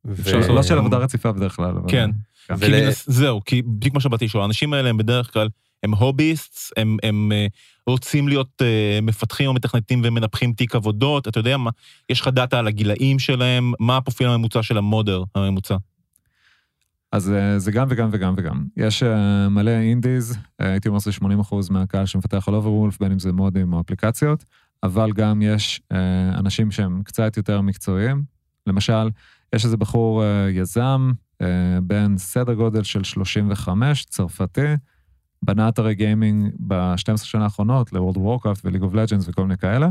[0.05, 0.47] ו...
[0.49, 1.77] לא של עבודה רציפה בדרך כלל.
[1.77, 1.89] אבל...
[1.91, 2.09] כן.
[2.47, 2.53] כן.
[2.57, 2.59] ול...
[2.59, 5.47] כי זהו, כי בדיוק מה שבאתי לשאול, האנשים האלה הם בדרך כלל,
[5.83, 7.51] הם hobbyists, הם, הם uh,
[7.87, 11.69] רוצים להיות uh, מפתחים או מתכנתים ומנפחים תיק עבודות, אתה יודע מה,
[12.09, 15.75] יש לך data על הגילאים שלהם, מה הפרופיל הממוצע של ה modder הממוצע?
[17.11, 18.63] אז זה גם וגם וגם וגם.
[18.77, 19.03] יש
[19.49, 23.73] מלא indies, הייתי אומר שזה 80 אחוז מהקהל שמפתח על אוברוולף, בין אם זה modים
[23.73, 24.45] או אפליקציות.
[24.83, 28.23] אבל גם יש אה, אנשים שהם קצת יותר מקצועיים.
[28.67, 29.09] למשל,
[29.55, 31.11] יש איזה בחור אה, יזם,
[31.41, 31.47] אה,
[31.83, 34.73] בן סדר גודל של 35, צרפתי,
[35.41, 39.89] בנה אתרי גיימינג ב-12 שנה האחרונות ל-World of Warcraft ו-League of Legends וכל מיני כאלה,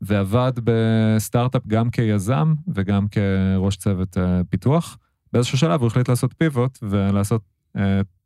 [0.00, 4.16] ועבד בסטארט-אפ גם כיזם וגם כראש צוות
[4.50, 4.98] פיתוח,
[5.32, 7.42] באיזשהו שלב הוא החליט לעשות פיבוט ולעשות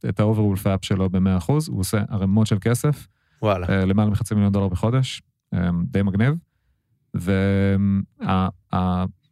[0.09, 3.09] את ה-overwolf אפ שלו ב-100%, הוא עושה ערימות של כסף,
[3.43, 3.85] וואלה.
[3.85, 5.23] למעלה מחצי מיליון דולר בחודש,
[5.85, 6.35] די מגניב.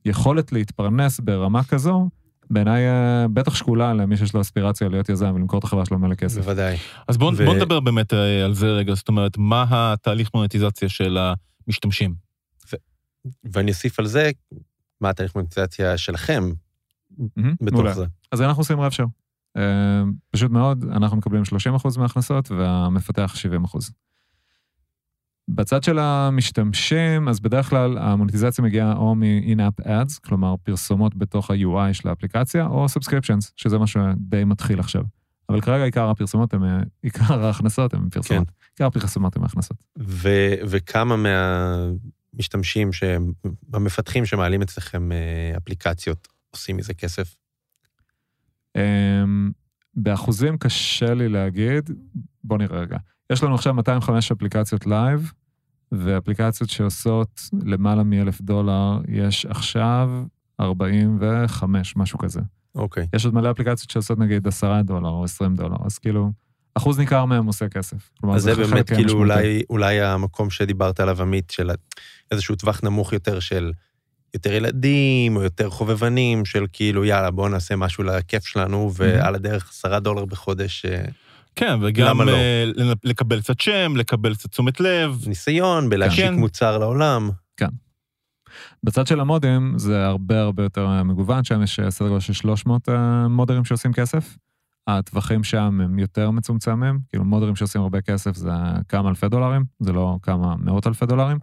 [0.05, 2.09] והיכולת להתפרנס ברמה כזו,
[2.51, 6.15] בעיניי אה, בטח שקולה למי שיש לו אספירציה להיות יזם ולמכור את החברה שלו מלא
[6.15, 6.41] כסף.
[6.41, 6.77] בוודאי.
[7.09, 10.89] אז בואו ו- בוא נדבר באמת אה, על זה רגע, זאת אומרת, מה התהליך מונטיזציה
[10.89, 11.19] של
[11.67, 12.15] המשתמשים?
[13.53, 14.31] ואני אוסיף על זה,
[15.01, 16.51] מה התהליך מוניטיזציה שלכם
[17.19, 17.95] מהמם, בתוך מעולה.
[17.95, 18.05] זה.
[18.33, 19.09] אז אנחנו עושים רב שואו.
[19.57, 23.35] אה, פשוט מאוד, אנחנו מקבלים 30% מההכנסות והמפתח
[23.75, 23.93] 70%.
[25.55, 31.93] בצד של המשתמשים, אז בדרך כלל המוניטיזציה מגיעה או מ-in-app ads, כלומר פרסומות בתוך ה-UI
[31.93, 35.03] של האפליקציה, או subscriptions, שזה מה שדי מתחיל עכשיו.
[35.49, 38.49] אבל כרגע עיקר הפרסומות הם, אה, עיקר ההכנסות הם פרסומות.
[38.49, 38.55] כן.
[38.73, 39.77] עיקר הפרסומות הם ההכנסות.
[39.99, 43.33] ו- וכמה מהמשתמשים, שהם-
[43.75, 47.37] המפתחים שמעלים אצלכם אה, אפליקציות, עושים מזה כסף?
[48.77, 49.51] אמ,
[49.95, 51.91] באחוזים קשה לי להגיד,
[52.45, 52.97] בוא נראה רגע.
[53.33, 55.33] יש לנו עכשיו 205 אפליקציות live,
[55.93, 60.11] ואפליקציות שעושות למעלה מאלף דולר, יש עכשיו
[60.61, 62.41] 45, משהו כזה.
[62.75, 63.07] אוקיי.
[63.15, 66.31] יש עוד מלא אפליקציות שעושות נגיד 10 דולר או 20 דולר, אז כאילו,
[66.75, 68.11] אחוז ניכר מהם עושה כסף.
[68.21, 69.33] כלומר, אז זה חלק באמת כאילו משמעותי.
[69.33, 71.71] אולי, אולי המקום שדיברת עליו, עמית, של
[72.31, 73.73] איזשהו טווח נמוך יותר של
[74.35, 79.71] יותר ילדים, או יותר חובבנים, של כאילו, יאללה, בואו נעשה משהו לכיף שלנו, ועל הדרך
[79.71, 81.05] עשרה דולר בחודש אה,
[81.55, 82.33] כן, וגם למה לא?
[82.33, 82.65] אה,
[83.05, 85.25] לקבל קצת שם, לקבל קצת תשומת לב.
[85.27, 86.35] ניסיון בלהשיק כן.
[86.35, 87.31] מוצר לעולם.
[88.83, 92.89] בצד של המודים זה הרבה הרבה יותר מגוון, שם יש אה, סדר גודל של 300
[92.89, 94.37] אה, מודרים שעושים כסף.
[94.87, 98.51] הטווחים שם הם יותר מצומצמים, כאילו מודרים שעושים הרבה כסף זה
[98.89, 101.39] כמה אלפי דולרים, זה לא כמה מאות אלפי דולרים.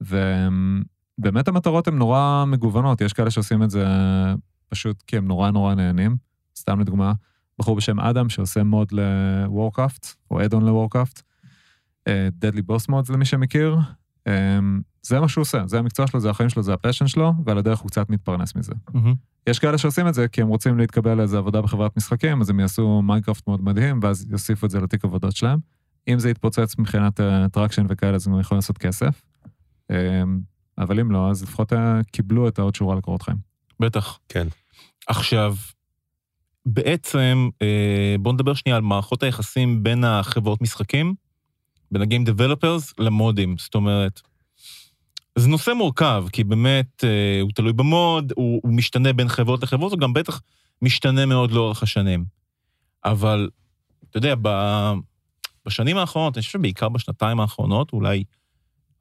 [0.00, 3.86] ובאמת המטרות הן נורא מגוונות, יש כאלה שעושים את זה
[4.68, 6.16] פשוט כי הם נורא נורא נהנים.
[6.56, 7.12] סתם לדוגמה,
[7.60, 10.68] בחור בשם אדם שעושה מוד ל-Warcraft, או addon
[12.08, 13.76] אה, Deadly Boss Mods למי שמכיר.
[14.26, 17.32] אמ, זה מה שהוא עושה, זה המקצוע שלו, זה החיים שלו, זה ה passion שלו,
[17.44, 18.72] ועל הדרך הוא קצת מתפרנס מזה.
[18.94, 19.14] מהמם.
[19.46, 22.60] יש כאלה שעושים את זה כי הם רוצים להתקבל לאיזו עבודה בחברת משחקים, אז הם
[22.60, 25.58] יעשו מיינקראפט מוד מדהים, ואז יוסיפו את זה לתיק עבודות שלהם.
[26.08, 27.20] אם זה יתפוצץ מבחינת
[27.52, 29.22] traction וכאלה, אז הם יכולים לעשות כסף.
[29.90, 30.40] אמ,
[30.78, 33.38] אבל אם לא, אז לפחות אה, קיבלו את העוד שורה לקורות חיים.
[33.80, 34.18] בטח.
[34.28, 34.46] כן.
[35.06, 35.54] עכשיו,
[36.66, 41.14] בעצם, אה, בואו נדבר שנייה על מערכות היחסים בין החברות משחקים,
[41.90, 43.58] בין ה game developers למודים.
[43.58, 44.20] זאת אומרת,
[45.38, 49.92] זה נושא מורכב, כי באמת אה, הוא תלוי במוד, הוא, הוא משתנה בין חברות לחברות,
[49.92, 50.42] הוא גם בטח
[50.82, 52.24] משתנה מאוד לאורך השנים.
[53.04, 53.50] אבל,
[54.10, 54.48] אתה יודע, ב,
[55.66, 58.24] בשנים האחרונות, אני חושב שבעיקר בשנתיים האחרונות, אולי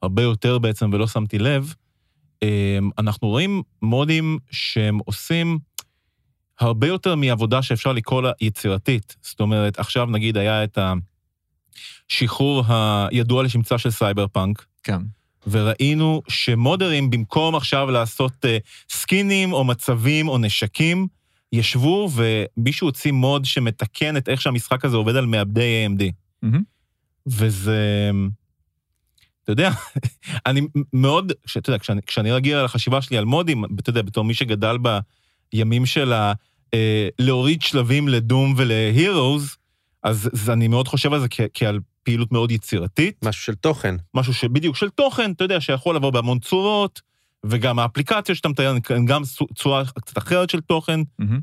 [0.01, 1.73] הרבה יותר בעצם, ולא שמתי לב,
[2.43, 5.59] אה, אנחנו רואים מודים שהם עושים
[6.59, 9.15] הרבה יותר מעבודה שאפשר לקרוא לה יצירתית.
[9.21, 10.77] זאת אומרת, עכשיו נגיד היה את
[12.09, 15.01] השחרור הידוע לשמצה של סייבר פאנק, כן.
[15.47, 18.47] וראינו שמודרים, במקום עכשיו לעשות אה,
[18.89, 21.07] סקינים או מצבים או נשקים,
[21.53, 26.03] ישבו ומישהו הוציא מוד שמתקן את איך שהמשחק הזה עובד על מעבדי AMD.
[26.41, 26.63] מהמם.
[27.27, 28.11] וזה...
[29.43, 29.71] אתה יודע,
[30.45, 30.61] אני
[30.93, 34.77] מאוד, אתה יודע, כשאני, כשאני רגיל לחשיבה שלי על מודים, אתה יודע, בתור מי שגדל
[35.53, 36.33] בימים של ה...
[36.73, 39.55] אה, להוריד שלבים לדום ולהירוז,
[40.03, 43.25] אז, אז אני מאוד חושב על זה כ, כעל פעילות מאוד יצירתית.
[43.25, 43.95] משהו של תוכן.
[44.13, 47.01] משהו שבדיוק של תוכן, אתה יודע, שיכול לבוא בהמון צורות,
[47.45, 51.39] וגם האפליקציה שאתה מתאר, גם צו- צורה קצת אחרת של תוכן, מהמם.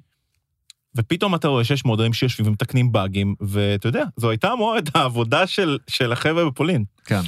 [0.96, 5.78] ופתאום אתה רואה שיש מודרים שיושבים ומתקנים באגים, ואתה יודע, זו הייתה את העבודה של,
[5.88, 6.84] של החבר'ה בפולין.
[7.04, 7.20] כן.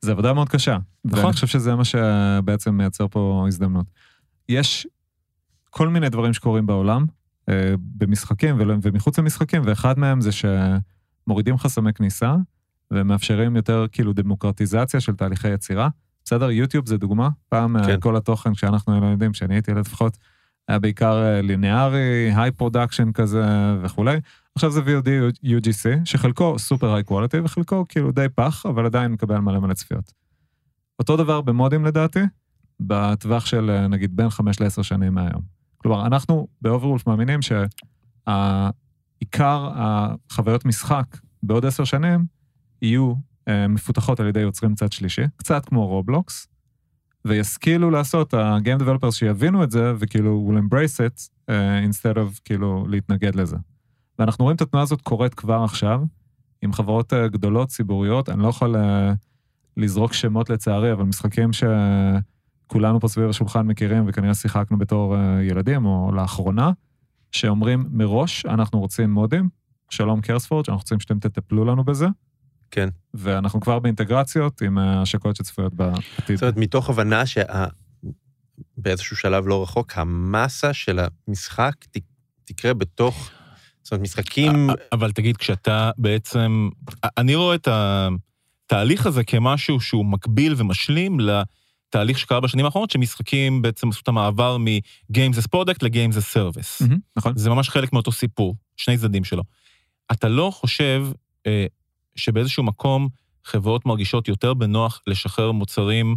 [0.00, 0.78] זו עבודה מאוד קשה.
[1.04, 1.24] נכון.
[1.24, 3.86] ואני חושב שזה מה שבעצם מייצר פה הזדמנות.
[4.48, 4.86] יש
[5.70, 7.06] כל מיני דברים שקורים בעולם,
[7.48, 12.36] אה, במשחקים ומחוץ למשחקים, ואחד מהם זה שמורידים חסמי כניסה,
[12.90, 15.88] ומאפשרים יותר כאילו דמוקרטיזציה של תהליכי יצירה.
[16.24, 16.50] בסדר?
[16.50, 17.28] יוטיוב זה דוגמה.
[17.48, 17.86] פעם כן.
[17.86, 18.00] כן.
[18.00, 20.18] כל התוכן, כשאנחנו היינו ילדים, כשאני הייתי ילד לפחות,
[20.68, 23.44] היה בעיקר אה, ליניארי, high production כזה
[23.82, 24.20] וכולי.
[24.54, 25.08] עכשיו זה VOD
[25.44, 30.12] UGC, שחלקו סופר high quality וחלקו כאילו די פח, אבל עדיין מקבל מלא מלא צפיות.
[30.98, 32.20] אותו דבר במודים לדעתי,
[32.80, 35.59] בטווח של אה, נגיד בין 5 ל-10 שנים מהיום.
[35.82, 37.40] כלומר, אנחנו באוברוולף מאמינים
[38.26, 41.04] שעיקר החוויות משחק
[41.42, 42.24] בעוד 10 שנים
[42.82, 43.14] יהיו
[43.48, 46.46] אה, מפותחות על ידי יוצרים צד שלישי, קצת כמו רובלוקס,
[47.24, 51.52] וישכילו לעשות, ה-game developers שיבינו את זה, וכאילו will embrace it, uh,
[51.90, 53.56] instead of כאילו להתנגד לזה.
[54.18, 56.00] ואנחנו רואים את התנועה הזאת קורית כבר עכשיו,
[56.62, 59.12] עם חברות אה, גדולות, ציבוריות, אני לא יכול אה,
[59.76, 61.52] לזרוק שמות לצערי, אבל משחקים
[62.70, 66.70] כולנו פה סביב השולחן מכירים וכנראה שיחקנו בתור אה, ילדים או לאחרונה,
[67.32, 69.48] שאומרים מראש, אנחנו רוצים מודים,
[69.90, 72.06] שלום קרספורד, שאנחנו רוצים שאתם תטפלו לנו בזה.
[72.70, 72.88] כן.
[73.14, 76.36] ואנחנו כבר באינטגרציות עם השקות שצפויות בעתיד.
[76.36, 77.22] זאת אומרת, מתוך הבנה
[78.76, 81.96] שבאיזשהו שלב לא רחוק, המסה של המשחק ת...
[82.44, 83.30] תקרה בתוך,
[83.82, 84.68] זאת אומרת, משחקים...
[84.92, 86.68] אבל תגיד, כשאתה בעצם,
[87.18, 91.20] אני רואה את התהליך הזה כמשהו שהוא מקביל ומשלים
[91.90, 96.82] לתהליך שקרה בשנים האחרונות, שמשחקים בעצם עשו את המעבר מ-Games as Product ל-Games as Service.
[96.82, 97.32] Mm-hmm, נכון.
[97.36, 99.42] זה ממש חלק מאותו סיפור, שני צדדים שלו.
[100.12, 101.06] אתה לא חושב
[101.46, 101.66] אה,
[102.16, 103.08] שבאיזשהו מקום
[103.44, 106.16] חברות מרגישות יותר בנוח לשחרר מוצרים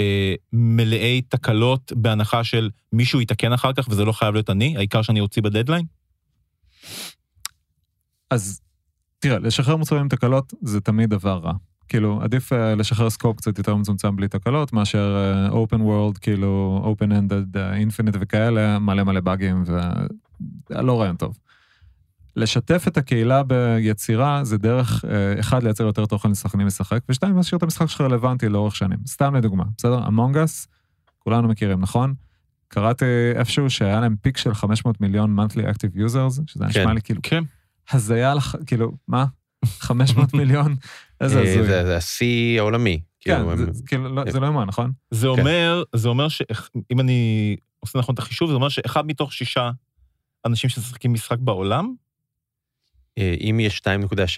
[0.00, 5.02] אה, מלאי תקלות בהנחה של מישהו יתקן אחר כך וזה לא חייב להיות אני, העיקר
[5.02, 5.86] שאני אוציא בדדליין?
[8.30, 8.60] אז
[9.18, 11.52] תראה, לשחרר מוצרים עם תקלות זה תמיד דבר רע.
[11.92, 15.16] כאילו, עדיף uh, לשחרר סקופ קצת יותר מצומצם בלי תקלות, מאשר
[15.50, 17.56] uh, open world, כאילו, open ended, uh,
[17.88, 19.64] infinite וכאלה, מלא מלא באגים,
[20.70, 21.38] ולא רעיון טוב.
[22.36, 27.56] לשתף את הקהילה ביצירה זה דרך, אה, אחד, לייצר יותר תוכן לשחקנים לשחק, ושתיים, להשאיר
[27.56, 28.98] את המשחק שלך רלוונטי לאורך שנים.
[29.06, 30.06] סתם לדוגמה, בסדר?
[30.06, 30.68] אמונג אס,
[31.18, 32.14] כולנו מכירים, נכון?
[32.68, 37.02] קראתי איפשהו שהיה להם פיק של 500 מיליון monthly active users, שזה נשמע כן, לי
[37.02, 37.44] כאילו, כן.
[37.90, 39.26] הזיה, לך, כאילו, מה?
[39.66, 40.76] 500 מיליון?
[41.20, 41.66] איזה אה, הזוי.
[41.66, 43.00] זה השיא העולמי.
[43.20, 44.92] כן, כאילו, זה, כאילו, לא- זה לא יאמן, נכון?
[45.10, 45.40] זה כן.
[45.40, 49.70] אומר, זה אומר שאם אני עושה נכון את החישוב, זה אומר שאחד מתוך שישה
[50.46, 51.94] אנשים שמשחקים משחק בעולם,
[53.18, 53.80] אה, אם יש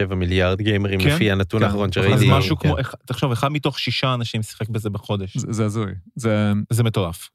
[0.08, 1.66] 2.7 מיליארד גיימרים כן, לפי הנתון כן.
[1.66, 2.28] האחרון אז שראיתי.
[2.30, 2.68] משהו כן.
[2.68, 5.36] כמו, תחשוב, אחד מתוך שישה אנשים שיחק בזה בחודש.
[5.36, 5.92] זה, זה הזוי.
[6.16, 6.52] זה...
[6.70, 7.30] זה מטורף.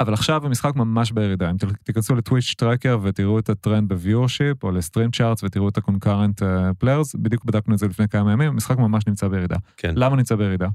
[0.00, 1.50] אבל עכשיו המשחק ממש בירידה.
[1.50, 5.78] אם תיכנסו ל TwitchTracker ותראו את הטרנד ב viewership, או ל Steam Charts ותראו את
[5.78, 6.42] ה-concurrent
[6.78, 9.56] players, בדיוק בדקנו את זה לפני כמה ימים, המשחק ממש נמצא בירידה.
[9.76, 9.92] כן.
[9.96, 10.68] למה נמצא בירידה?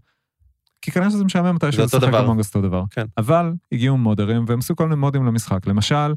[0.81, 2.25] כי כנראה שזה משעמם מתישהו זה אותו לשחק דבר.
[2.25, 2.83] Among Us אותו דבר.
[2.89, 3.05] כן.
[3.17, 5.67] אבל הגיעו מודרים והם עשו כל מיני מודים למשחק.
[5.67, 6.13] למשל,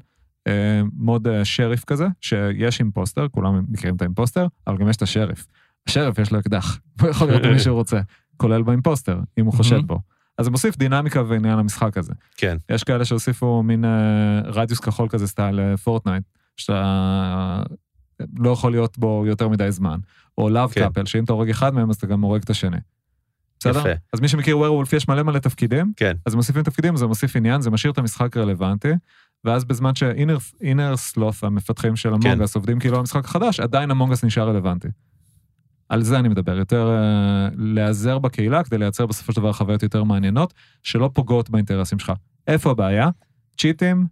[0.47, 4.97] אה, מוד אה, שריף כזה, שיש impostor, כולם מכירים את ה impostor, אבל גם יש
[4.97, 5.47] את השריף.
[5.89, 8.01] השריף יש לו אקדח, הוא יכול לירות במי שהוא רוצה,
[8.37, 9.87] כולל ב impostor, אם הוא חושד מהמם.
[9.87, 10.01] בו.
[10.39, 12.13] אז זה מוסיף דינמיקה ועניין למשחק הזה.
[12.37, 12.57] כן.
[12.71, 16.23] יש כאלה שהוסיפו מין אה, רדיוס כחול כזה style אה, פורטנייט,
[16.57, 16.83] שאתה
[18.21, 19.99] אה, לא יכול להיות בו יותר מדי זמן.
[20.39, 20.81] או love כן.
[20.81, 22.77] couple, שאם אתה הורג אחד מהם אז אתה גם הורג את השני.
[23.61, 23.81] בסדר?
[23.81, 23.89] יפה.
[24.13, 26.17] אז מי שמכיר Werewolf יש מלא מלא תפקידים, כן.
[26.27, 28.93] אז מוסיפים תפקידים, זה מוסיף עניין, זה משאיר את המשחק רלוונטי,
[29.45, 32.31] ואז בזמן ש Innersloth, המפתחים של כן.
[32.31, 34.89] Among Us, עובדים כאילו על המשחק החדש, עדיין Among Us נשאר רלוונטי.
[35.89, 40.05] על זה אני מדבר, יותר אה, להיעזר בקהילה כדי לייצר בסופו של דבר חוויות יותר
[40.05, 42.13] מעניינות, שלא פוגעות באינטרסים שלך.
[42.47, 43.09] איפה הבעיה?
[43.59, 44.07] צ'יטים,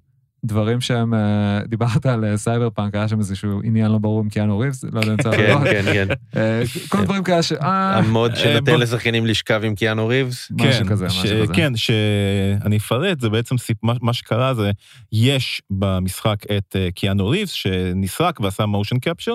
[0.45, 4.29] דברים שהם, אה, דיברת על אה, סייבר פאנק, היה שם איזשהו עניין לא ברור עם
[4.29, 5.65] קיאנו ריבס, לא יודע אם צריך כן.
[5.65, 6.63] כן, כן.
[6.89, 7.53] כל דברים כאלה ש...
[7.61, 10.51] המוד שנותן לשחקנים לשכב עם קיאנו ריבס.
[10.51, 11.55] משהו כזה, ש- משהו כזה.
[11.55, 13.55] כן, שאני אפרט, זה בעצם.
[13.83, 14.71] מה, שקרה זה,
[15.13, 19.35] יש במשחק את קיאנו ריבס, שנסרק ועשה מושן קפצ'ר,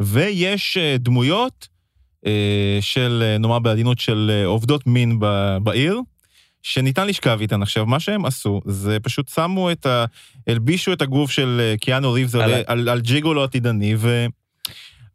[0.00, 1.68] ויש אה, דמויות
[2.26, 5.18] אה, של, אה, נאמר בעדינות, של עובדות מין
[5.62, 6.00] בעיר,
[6.62, 7.62] שניתן לשכב איתן.
[7.62, 10.04] עכשיו, מה שהם עשו, זה פשוט שמו את ה...
[10.46, 14.26] הלבישו את הגוף של קיאנו ריבס על, על- על, ג'יגולו עתידני, ו...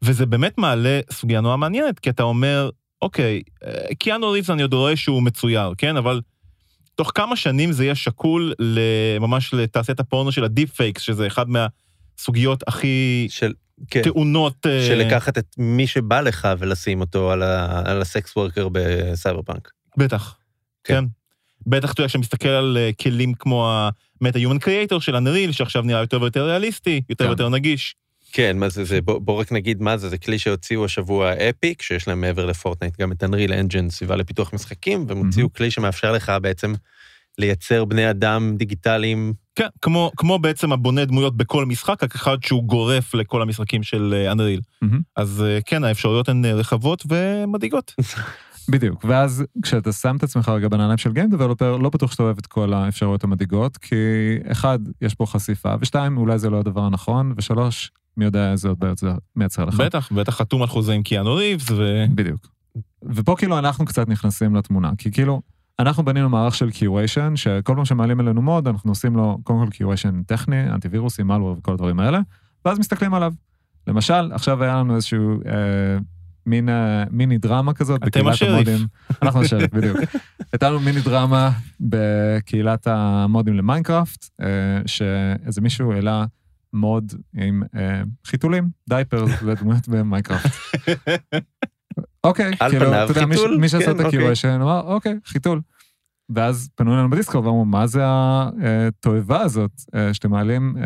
[0.02, 2.70] וזה באמת מעלה סוגיה נורא מעניינת, כי אתה אומר,
[3.02, 3.42] אוקיי,
[3.98, 5.96] קיאנו ריבס אני עוד רואה שהוא מצויר, כן?
[5.96, 6.20] אבל
[6.94, 8.52] תוך כמה שנים זה יהיה שקול
[9.20, 13.52] ממש לתעשיית הפורנו של ה deep fakes, שזה אחד מהסוגיות הכי של,
[13.90, 14.66] כן, טעונות...
[14.66, 18.68] אה, של לקחת את מי שבא לך ולשים אותו על, ה, על ה sex worker
[18.72, 19.70] בסייבר פאנק.
[19.96, 20.36] בטח,
[20.84, 20.94] כן.
[20.94, 21.04] כן.
[21.66, 23.88] בטח, אתה יודע, כשאתה מסתכל על אה, כלים כמו
[24.24, 27.30] Human Creator של Unreal, שעכשיו נראה יותר ויותר ריאליסטי, יותר כן.
[27.30, 27.94] ויותר נגיש.
[28.32, 31.82] כן, מה זה, זה בוא, בוא רק נגיד מה זה, זה כלי שהוציאו השבוע אפיק,
[31.82, 36.12] שיש להם מעבר לפורטנייט גם את אנריל אנג'ן, סביבה לפיתוח משחקים, והם הוציאו כלי שמאפשר
[36.12, 36.74] לך בעצם
[37.38, 39.32] לייצר בני אדם דיגיטליים.
[39.56, 44.26] כן, כמו, כמו בעצם הבונה דמויות בכל משחק, רק אחד שהוא גורף לכל המשחקים של
[44.32, 44.60] אנריל.
[44.82, 45.00] מהמם.
[45.16, 47.94] אז אה, כן, האפשרויות הן אה, רחבות ומדאיגות.
[48.72, 52.38] בדיוק, ואז כשאתה שם את עצמך רגע בנעליים של גיים דבלופר, לא בטוח שאתה אוהב
[52.38, 53.94] את כל האפשרויות המדאיגות, כי
[54.52, 58.78] אחד, יש פה חשיפה, ושתיים, אולי זה לא הדבר הנכון, ושלוש, מי יודע איזה עוד
[58.78, 59.74] בעיות זה מייצר לך.
[59.74, 62.04] בטח, בטח חתום על חוזה עם קיאנו ריבס, ו...
[62.14, 62.46] בדיוק.
[63.04, 65.40] ופה כאילו אנחנו קצת נכנסים לתמונה, כי כאילו,
[65.78, 69.70] אנחנו בנינו מערך של curation, שכל פעם שמעלים אלינו מוד, אנחנו עושים לו קודם כל
[69.70, 72.20] curation טכני, אנטיווירוסים, malware וכל הדברים האלה,
[72.64, 73.32] ואז מסתכלים עליו.
[73.86, 75.98] למשל, עכשיו היה לנו איזשהו אה,
[76.46, 78.42] מין, אה, מיני דרמה כזאת בקהילת.
[78.42, 78.86] המודים.
[79.22, 79.98] אנחנו השריף, בדיוק.
[80.52, 81.50] הייתה לנו מיני דרמה
[81.80, 84.46] בקהילת המודים למיינקראפט, אה,
[84.86, 86.24] שאיזה מישהו העלה
[86.72, 90.50] מוד עם אה, חיתולים, diaper לדמויות במיינקראפט.
[92.26, 94.06] אוקיי, על כאילו, פניו אתה יודע, מי חיתול, מי שעשה כן, את אוקיי.
[94.08, 95.60] ה curation אמר, אוקיי, חיתול.
[96.34, 99.70] ואז פנו אלינו בדיסקורד ואמרו, מה זה התועבה הזאת
[100.12, 100.76] שאתם מעלים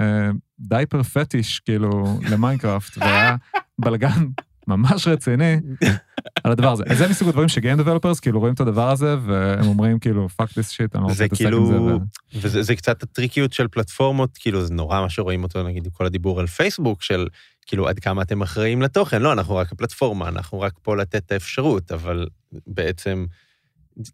[0.60, 3.36] diaper fetish, כאילו, למיינקראפט, והיה
[3.78, 4.26] בלגן
[4.68, 5.56] ממש רציני
[6.44, 6.84] על הדבר הזה.
[6.86, 10.28] אז זה מסוג הדברים ש game developers כאילו רואים את הדבר הזה, והם אומרים כאילו,
[10.28, 11.72] fuck this shit, אני לא רוצה להתעסק עם זה.
[11.72, 12.00] כאילו,
[12.34, 16.46] וזה קצת הטריקיות של פלטפורמות, כאילו זה נורא מה שרואים אותו, נגיד, כל הדיבור על
[16.46, 17.26] פייסבוק, של
[17.66, 21.32] כאילו עד כמה אתם אחראים לתוכן, לא, אנחנו רק הפלטפורמה, אנחנו רק פה לתת את
[21.32, 22.26] האפשרות, אבל
[22.66, 23.26] בעצם,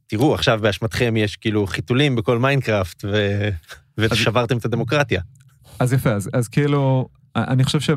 [0.07, 3.49] תראו, עכשיו באשמתכם יש כאילו חיתולים בכל מיינקראפט, ו...
[3.99, 5.21] ושברתם את הדמוקרטיה.
[5.79, 7.97] אז יפה, אז, אז כאילו, אני חושב שב...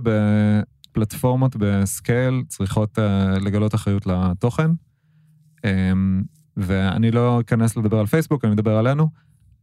[0.92, 3.02] פלטפורמות בסקייל צריכות uh,
[3.40, 4.72] לגלות אחריות לתוכן,
[5.58, 5.62] um,
[6.58, 9.10] ואני לא אכנס לדבר על פייסבוק, אני מדבר עלינו,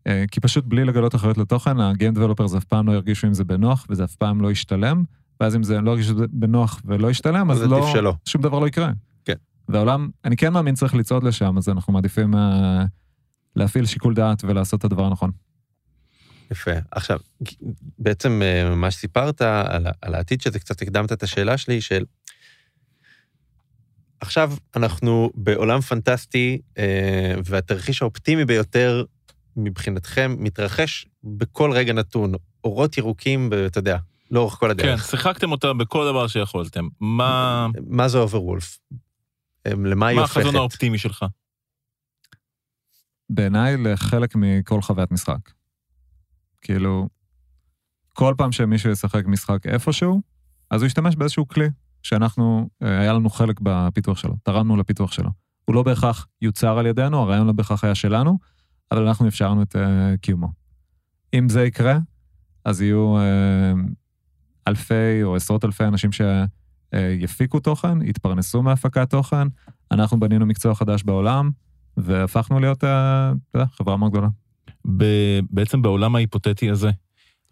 [0.08, 3.44] uh, כי פשוט בלי לגלות אחריות לתוכן, ה-game developers אף פעם לא ירגישו עם זה
[3.44, 5.04] בנוח, וזה אף פעם לא ישתלם,
[5.40, 8.14] ואז אם זה לא ירגישו בנוח ולא ישתלם, אז לא, שלא.
[8.24, 8.90] שום דבר לא יקרה.
[9.24, 9.34] כן.
[9.68, 12.38] והעולם, אני כן מאמין צריך לצעוד לשם, אז אנחנו מעדיפים uh,
[13.56, 15.30] להפעיל שיקול דעת ולעשות את הדבר הנכון.
[16.50, 16.70] יפה.
[16.90, 17.18] עכשיו,
[17.98, 22.04] בעצם אה, מה שסיפרת על, על העתיד שזה קצת הקדמת את השאלה שלי, של
[24.20, 29.04] עכשיו אנחנו בעולם פנטסטי, אה, והתרחיש האופטימי ביותר
[29.56, 32.32] מבחינתכם מתרחש בכל רגע נתון.
[32.64, 33.96] אורות ירוקים, אתה יודע,
[34.30, 35.00] לאורך כל הדרך.
[35.00, 36.88] כן, שיחקתם אותה בכל דבר שיכולתם.
[37.00, 37.66] מה...
[37.86, 38.78] מה זה אוברוולף?
[39.66, 40.36] למה היא הופכת?
[40.36, 41.24] מה החזון האופטימי שלך?
[43.30, 45.38] בעיניי לחלק מכל חוויית משחק.
[46.66, 47.08] כאילו,
[48.12, 50.22] כל פעם שמישהו ישחק משחק איפשהו,
[50.70, 51.68] אז הוא ישתמש באיזשהו כלי
[52.02, 55.30] שאנחנו, אה, היה לנו חלק בפיתוח שלו, תרמנו לפיתוח שלו.
[55.64, 58.38] הוא לא בהכרח יוצר על ידינו, הרעיון לא בהכרח היה שלנו,
[58.92, 59.78] אבל אנחנו אפשרנו את uh,
[60.20, 60.48] קיומו.
[61.34, 61.98] אם זה יקרה,
[62.64, 63.20] אז יהיו uh,
[64.68, 69.48] אלפי או עשרות אלפי אנשים שיפיקו uh, תוכן, יתפרנסו מהפקת תוכן.
[69.90, 71.50] אנחנו בנינו מקצוע חדש בעולם,
[71.96, 74.28] והפכנו להיות, אתה יודע, חברה מאוד גדולה.
[75.50, 76.90] בעצם בעולם ההיפותטי הזה,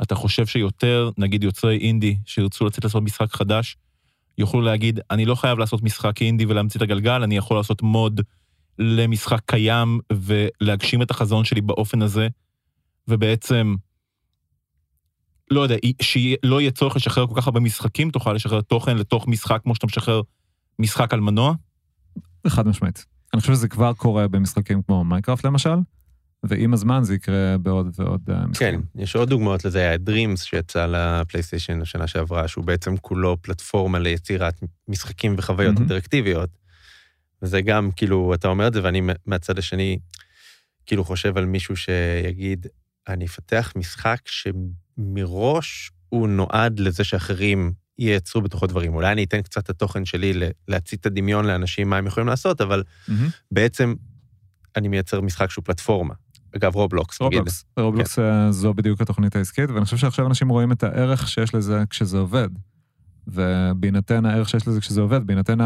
[0.03, 3.77] אתה חושב שיותר, נגיד יוצרי אינדי, שירצו לצאת לעשות משחק חדש,
[4.39, 8.21] יוכלו להגיד, אני לא חייב לעשות משחק אינדי ולהמציא את הגלגל, אני יכול לעשות מוד
[8.79, 12.29] למשחק קיים ולהגשים את החזון שלי באופן הזה,
[13.09, 13.75] ובעצם,
[15.51, 19.61] לא יודע, שלא יהיה צורך לשחרר כל כך הרבה משחקים, תוכל לשחרר תוכן לתוך משחק
[19.63, 20.21] כמו שאתה משחרר
[20.79, 21.55] משחק על מנוע?
[22.47, 23.05] חד משמעית.
[23.35, 25.75] אני חושב שזה כבר קורה במשחקים כמו מייקראפט למשל,
[26.49, 28.83] ועם הזמן זה יקרה בעוד ועוד אה, משחקים.
[28.95, 33.99] כן, יש עוד דוגמאות לזה, היה Dreams שיצא לפלייסטיישן השנה שעברה, שהוא בעצם כולו פלטפורמה
[33.99, 35.81] ליצירת משחקים וחוויות mm-hmm.
[35.81, 36.51] אינטראקטיביות.
[37.43, 39.99] וזה גם, כאילו, אתה אומר את זה, ואני מהצד השני,
[40.87, 42.67] כאילו חושב על מישהו שיגיד,
[43.09, 48.95] אני אפתח משחק שמראש הוא נועד לזה שאחרים ייצרו בתוכו דברים.
[48.95, 50.33] אולי אני אתן קצת את התוכן שלי
[50.69, 53.13] להצית את הדמיון לאנשים מה הם יכולים לעשות, אבל אמ-המ.
[53.51, 53.95] בעצם
[54.77, 56.15] אני מייצר משחק שהוא פלטפורמה.
[56.57, 58.51] אגב, רובלוקס, רובלוקס, רובלוקס כן.
[58.51, 62.49] זו בדיוק התוכנית העסקית, ואני חושב שעכשיו אנשים רואים את הערך שיש לזה כשזה עובד.
[63.27, 65.59] ובהינתן הערך שיש לזה כשזה עובד, בהינתן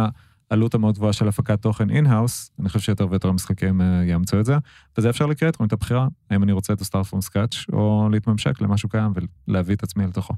[0.51, 4.45] העלות המאוד גבוהה של הפקת תוכן in-house, אני חושב שיותר ויותר משחקים אה, יאמצו את
[4.45, 4.55] זה,
[4.99, 8.09] וזה אפשר לקראת, רואים את הבחירה, האם אני רוצה את ה start from scratch, או
[8.13, 9.13] להתממשק למשהו קיים
[9.49, 10.35] ולהביא את עצמי לתוכו.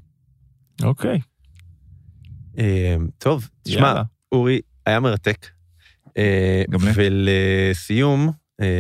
[0.82, 1.20] אוקיי.
[2.58, 5.46] אה, טוב, תשמע, אורי, היה מרתק.
[6.16, 6.90] אה, גם לי.
[6.94, 8.32] ולסיום, אה,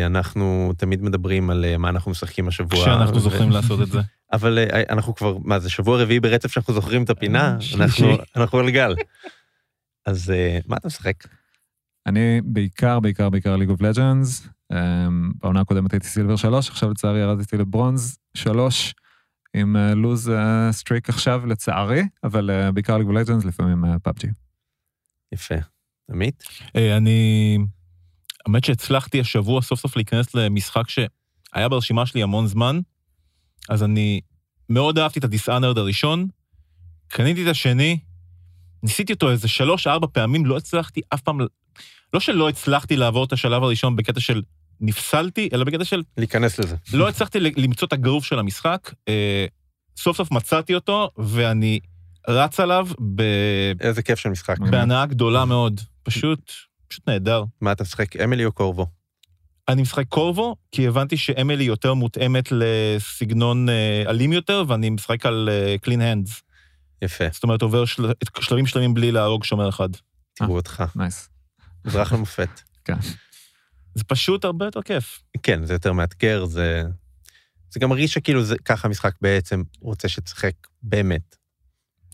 [0.06, 2.80] אנחנו תמיד מדברים על אה, מה אנחנו משחקים השבוע.
[2.82, 3.20] כשאנחנו ו...
[3.20, 3.98] זוכרים לעשות את זה.
[4.32, 7.58] אבל אה, אנחנו כבר, מה זה, שבוע רביעי ברצף שאנחנו זוכרים את הפינה?
[7.76, 8.06] אנחנו,
[8.36, 8.94] אנחנו על גל.
[10.06, 10.32] אז
[10.66, 11.14] מה אתה משחק?
[12.06, 14.48] אני בעיקר, בעיקר, בעיקר League of Legends.
[15.34, 18.94] בעונה הקודמת הייתי Silver 3, עכשיו לצערי ירדתי ל Bronze 3,
[19.54, 20.30] עם lose
[20.70, 24.28] streak עכשיו לצערי, אבל בעיקר League of Legends, לפעמים PUBG.
[25.32, 25.54] יפה.
[26.10, 26.44] עמית?
[26.74, 27.58] אני...
[28.46, 32.80] האמת שהצלחתי השבוע סוף סוף להיכנס למשחק שהיה ברשימה שלי המון זמן,
[33.68, 34.20] אז אני
[34.68, 36.26] מאוד אהבתי את הדיסאנרד הראשון,
[37.08, 37.98] קניתי את השני,
[38.82, 41.38] ניסיתי אותו איזה שלוש-ארבע פעמים, לא הצלחתי אף פעם,
[42.14, 44.42] לא שלא הצלחתי לעבור את השלב הראשון בקטע של
[44.80, 46.02] נפסלתי, אלא בקטע של...
[46.18, 46.76] להיכנס לזה.
[46.92, 49.46] לא הצלחתי למצוא את הגרוף של המשחק, אה,
[49.96, 51.80] סוף סוף מצאתי אותו, ואני
[52.28, 53.22] רץ עליו ב...
[53.80, 54.58] איזה כיף של משחק.
[54.58, 55.80] בהנאה גדולה מאוד.
[56.02, 56.52] פשוט
[56.90, 57.44] פשוט נהדר.
[57.60, 58.86] מה אתה משחק, אמילי או קורבו?
[59.68, 65.48] אני משחק קורבו, כי הבנתי שאמילי יותר מותאמת לסגנון אה, אלים יותר, ואני משחק על
[65.80, 66.42] clean uh, hands.
[67.02, 67.24] יפה.
[67.32, 68.12] זאת אומרת, עובר של...
[68.40, 69.88] שלבים שלמים בלי להרוג שומר אחד.
[70.34, 70.84] תראו אותך.
[70.96, 71.28] nice.
[71.84, 72.60] אזרח למופת.
[72.84, 73.00] כן.
[73.94, 75.22] זה פשוט הרבה יותר כיף.
[75.42, 76.82] כן, זה יותר מאתגר, זה...
[77.70, 81.36] זה גם מרגיש שכאילו זה, ככה המשחק בעצם רוצה שתשחק באמת.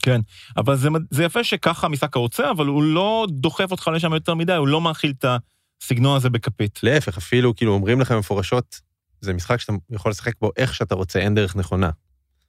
[0.07, 0.21] כן,
[0.57, 4.53] אבל זה, זה יפה שככה המשחק רוצה, אבל הוא לא דוחף אותך לשם יותר מדי,
[4.53, 5.25] הוא לא מאכיל את
[5.83, 6.81] הסגנון הזה בכפית.
[6.83, 8.81] להפך, אפילו כאילו אומרים לכם מפורשות,
[9.21, 11.91] זה משחק שאתה יכול לשחק בו איך שאתה רוצה, אין דרך נכונה.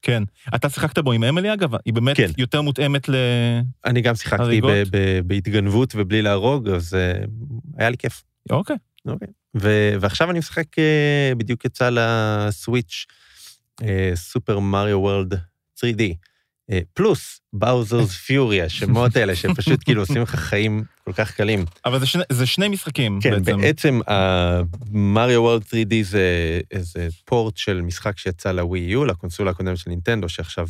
[0.01, 0.24] כן.
[0.55, 1.70] אתה שיחקת בו עם אמילי אגב?
[1.86, 2.32] היא באמת כן.
[2.38, 3.16] יותר מותאמת ל...
[3.86, 7.28] אני גם שיחקתי ב- ב- בהתגנבות ובלי להרוג, אז uh,
[7.78, 8.24] היה לי כיף.
[8.49, 8.76] אוקיי.
[9.08, 9.28] אוקיי.
[9.55, 13.05] ו- ועכשיו אני משחק, uh, בדיוק יצא לסוויץ',
[14.16, 15.34] סופר מריו וורלד
[15.80, 16.01] 3D.
[16.72, 21.65] אה, פלוס באוזרס פיורי, השמות האלה שפשוט כאילו עושים לך חיים כל כך קלים.
[21.86, 23.45] אבל זה שני, זה שני משחקים כן, בעצם.
[23.45, 23.99] כן, בעצם
[24.91, 30.30] מריו וורלד 3D זה איזה פורט של משחק שיצא לווי יו, לקונסולה הקודמת של נינטנדו,
[30.30, 30.68] שעכשיו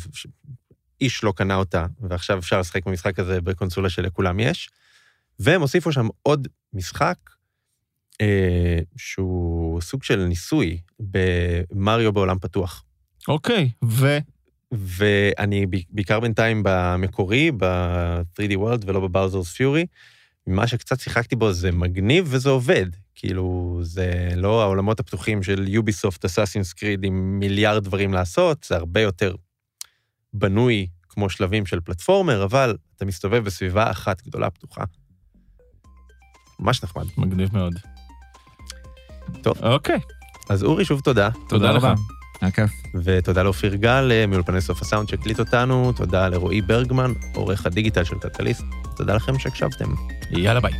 [1.00, 4.70] איש לא קנה אותה, ועכשיו אפשר לשחק במשחק הזה בקונסולה שלכולם יש.
[5.38, 7.18] והם הוסיפו שם עוד משחק,
[8.20, 12.84] אה, שהוא סוג של ניסוי במריו בעולם פתוח.
[13.28, 14.18] אוקיי, ו...
[14.72, 19.86] ואני בעיקר בינתיים במקורי, ב-3D World ולא בבאוזרס פיורי.
[20.46, 22.86] ממה שקצת שיחקתי בו זה מגניב וזה עובד.
[23.14, 29.00] כאילו, זה לא העולמות הפתוחים של יוביסופט, אסאסינס קריד עם מיליארד דברים לעשות, זה הרבה
[29.00, 29.34] יותר
[30.32, 34.84] בנוי כמו שלבים של פלטפורמר, אבל אתה מסתובב בסביבה אחת גדולה פתוחה.
[36.60, 37.04] ממש נחמד.
[37.18, 37.74] מגניב מאוד.
[39.42, 39.58] טוב.
[39.64, 39.98] אוקיי.
[40.48, 41.30] אז אורי, שוב תודה.
[41.48, 42.00] תודה, תודה לך.
[42.40, 42.70] היה כיף.
[42.94, 48.18] ותודה לאופיר גל אה, מאולפני סוף הסאונד שהקליט אותנו, תודה לרועי ברגמן, עורך הדיגיטל של
[48.18, 48.64] כלכליסט,
[48.96, 49.94] תודה לכם שהקשבתם.
[50.30, 50.72] יאללה ביי.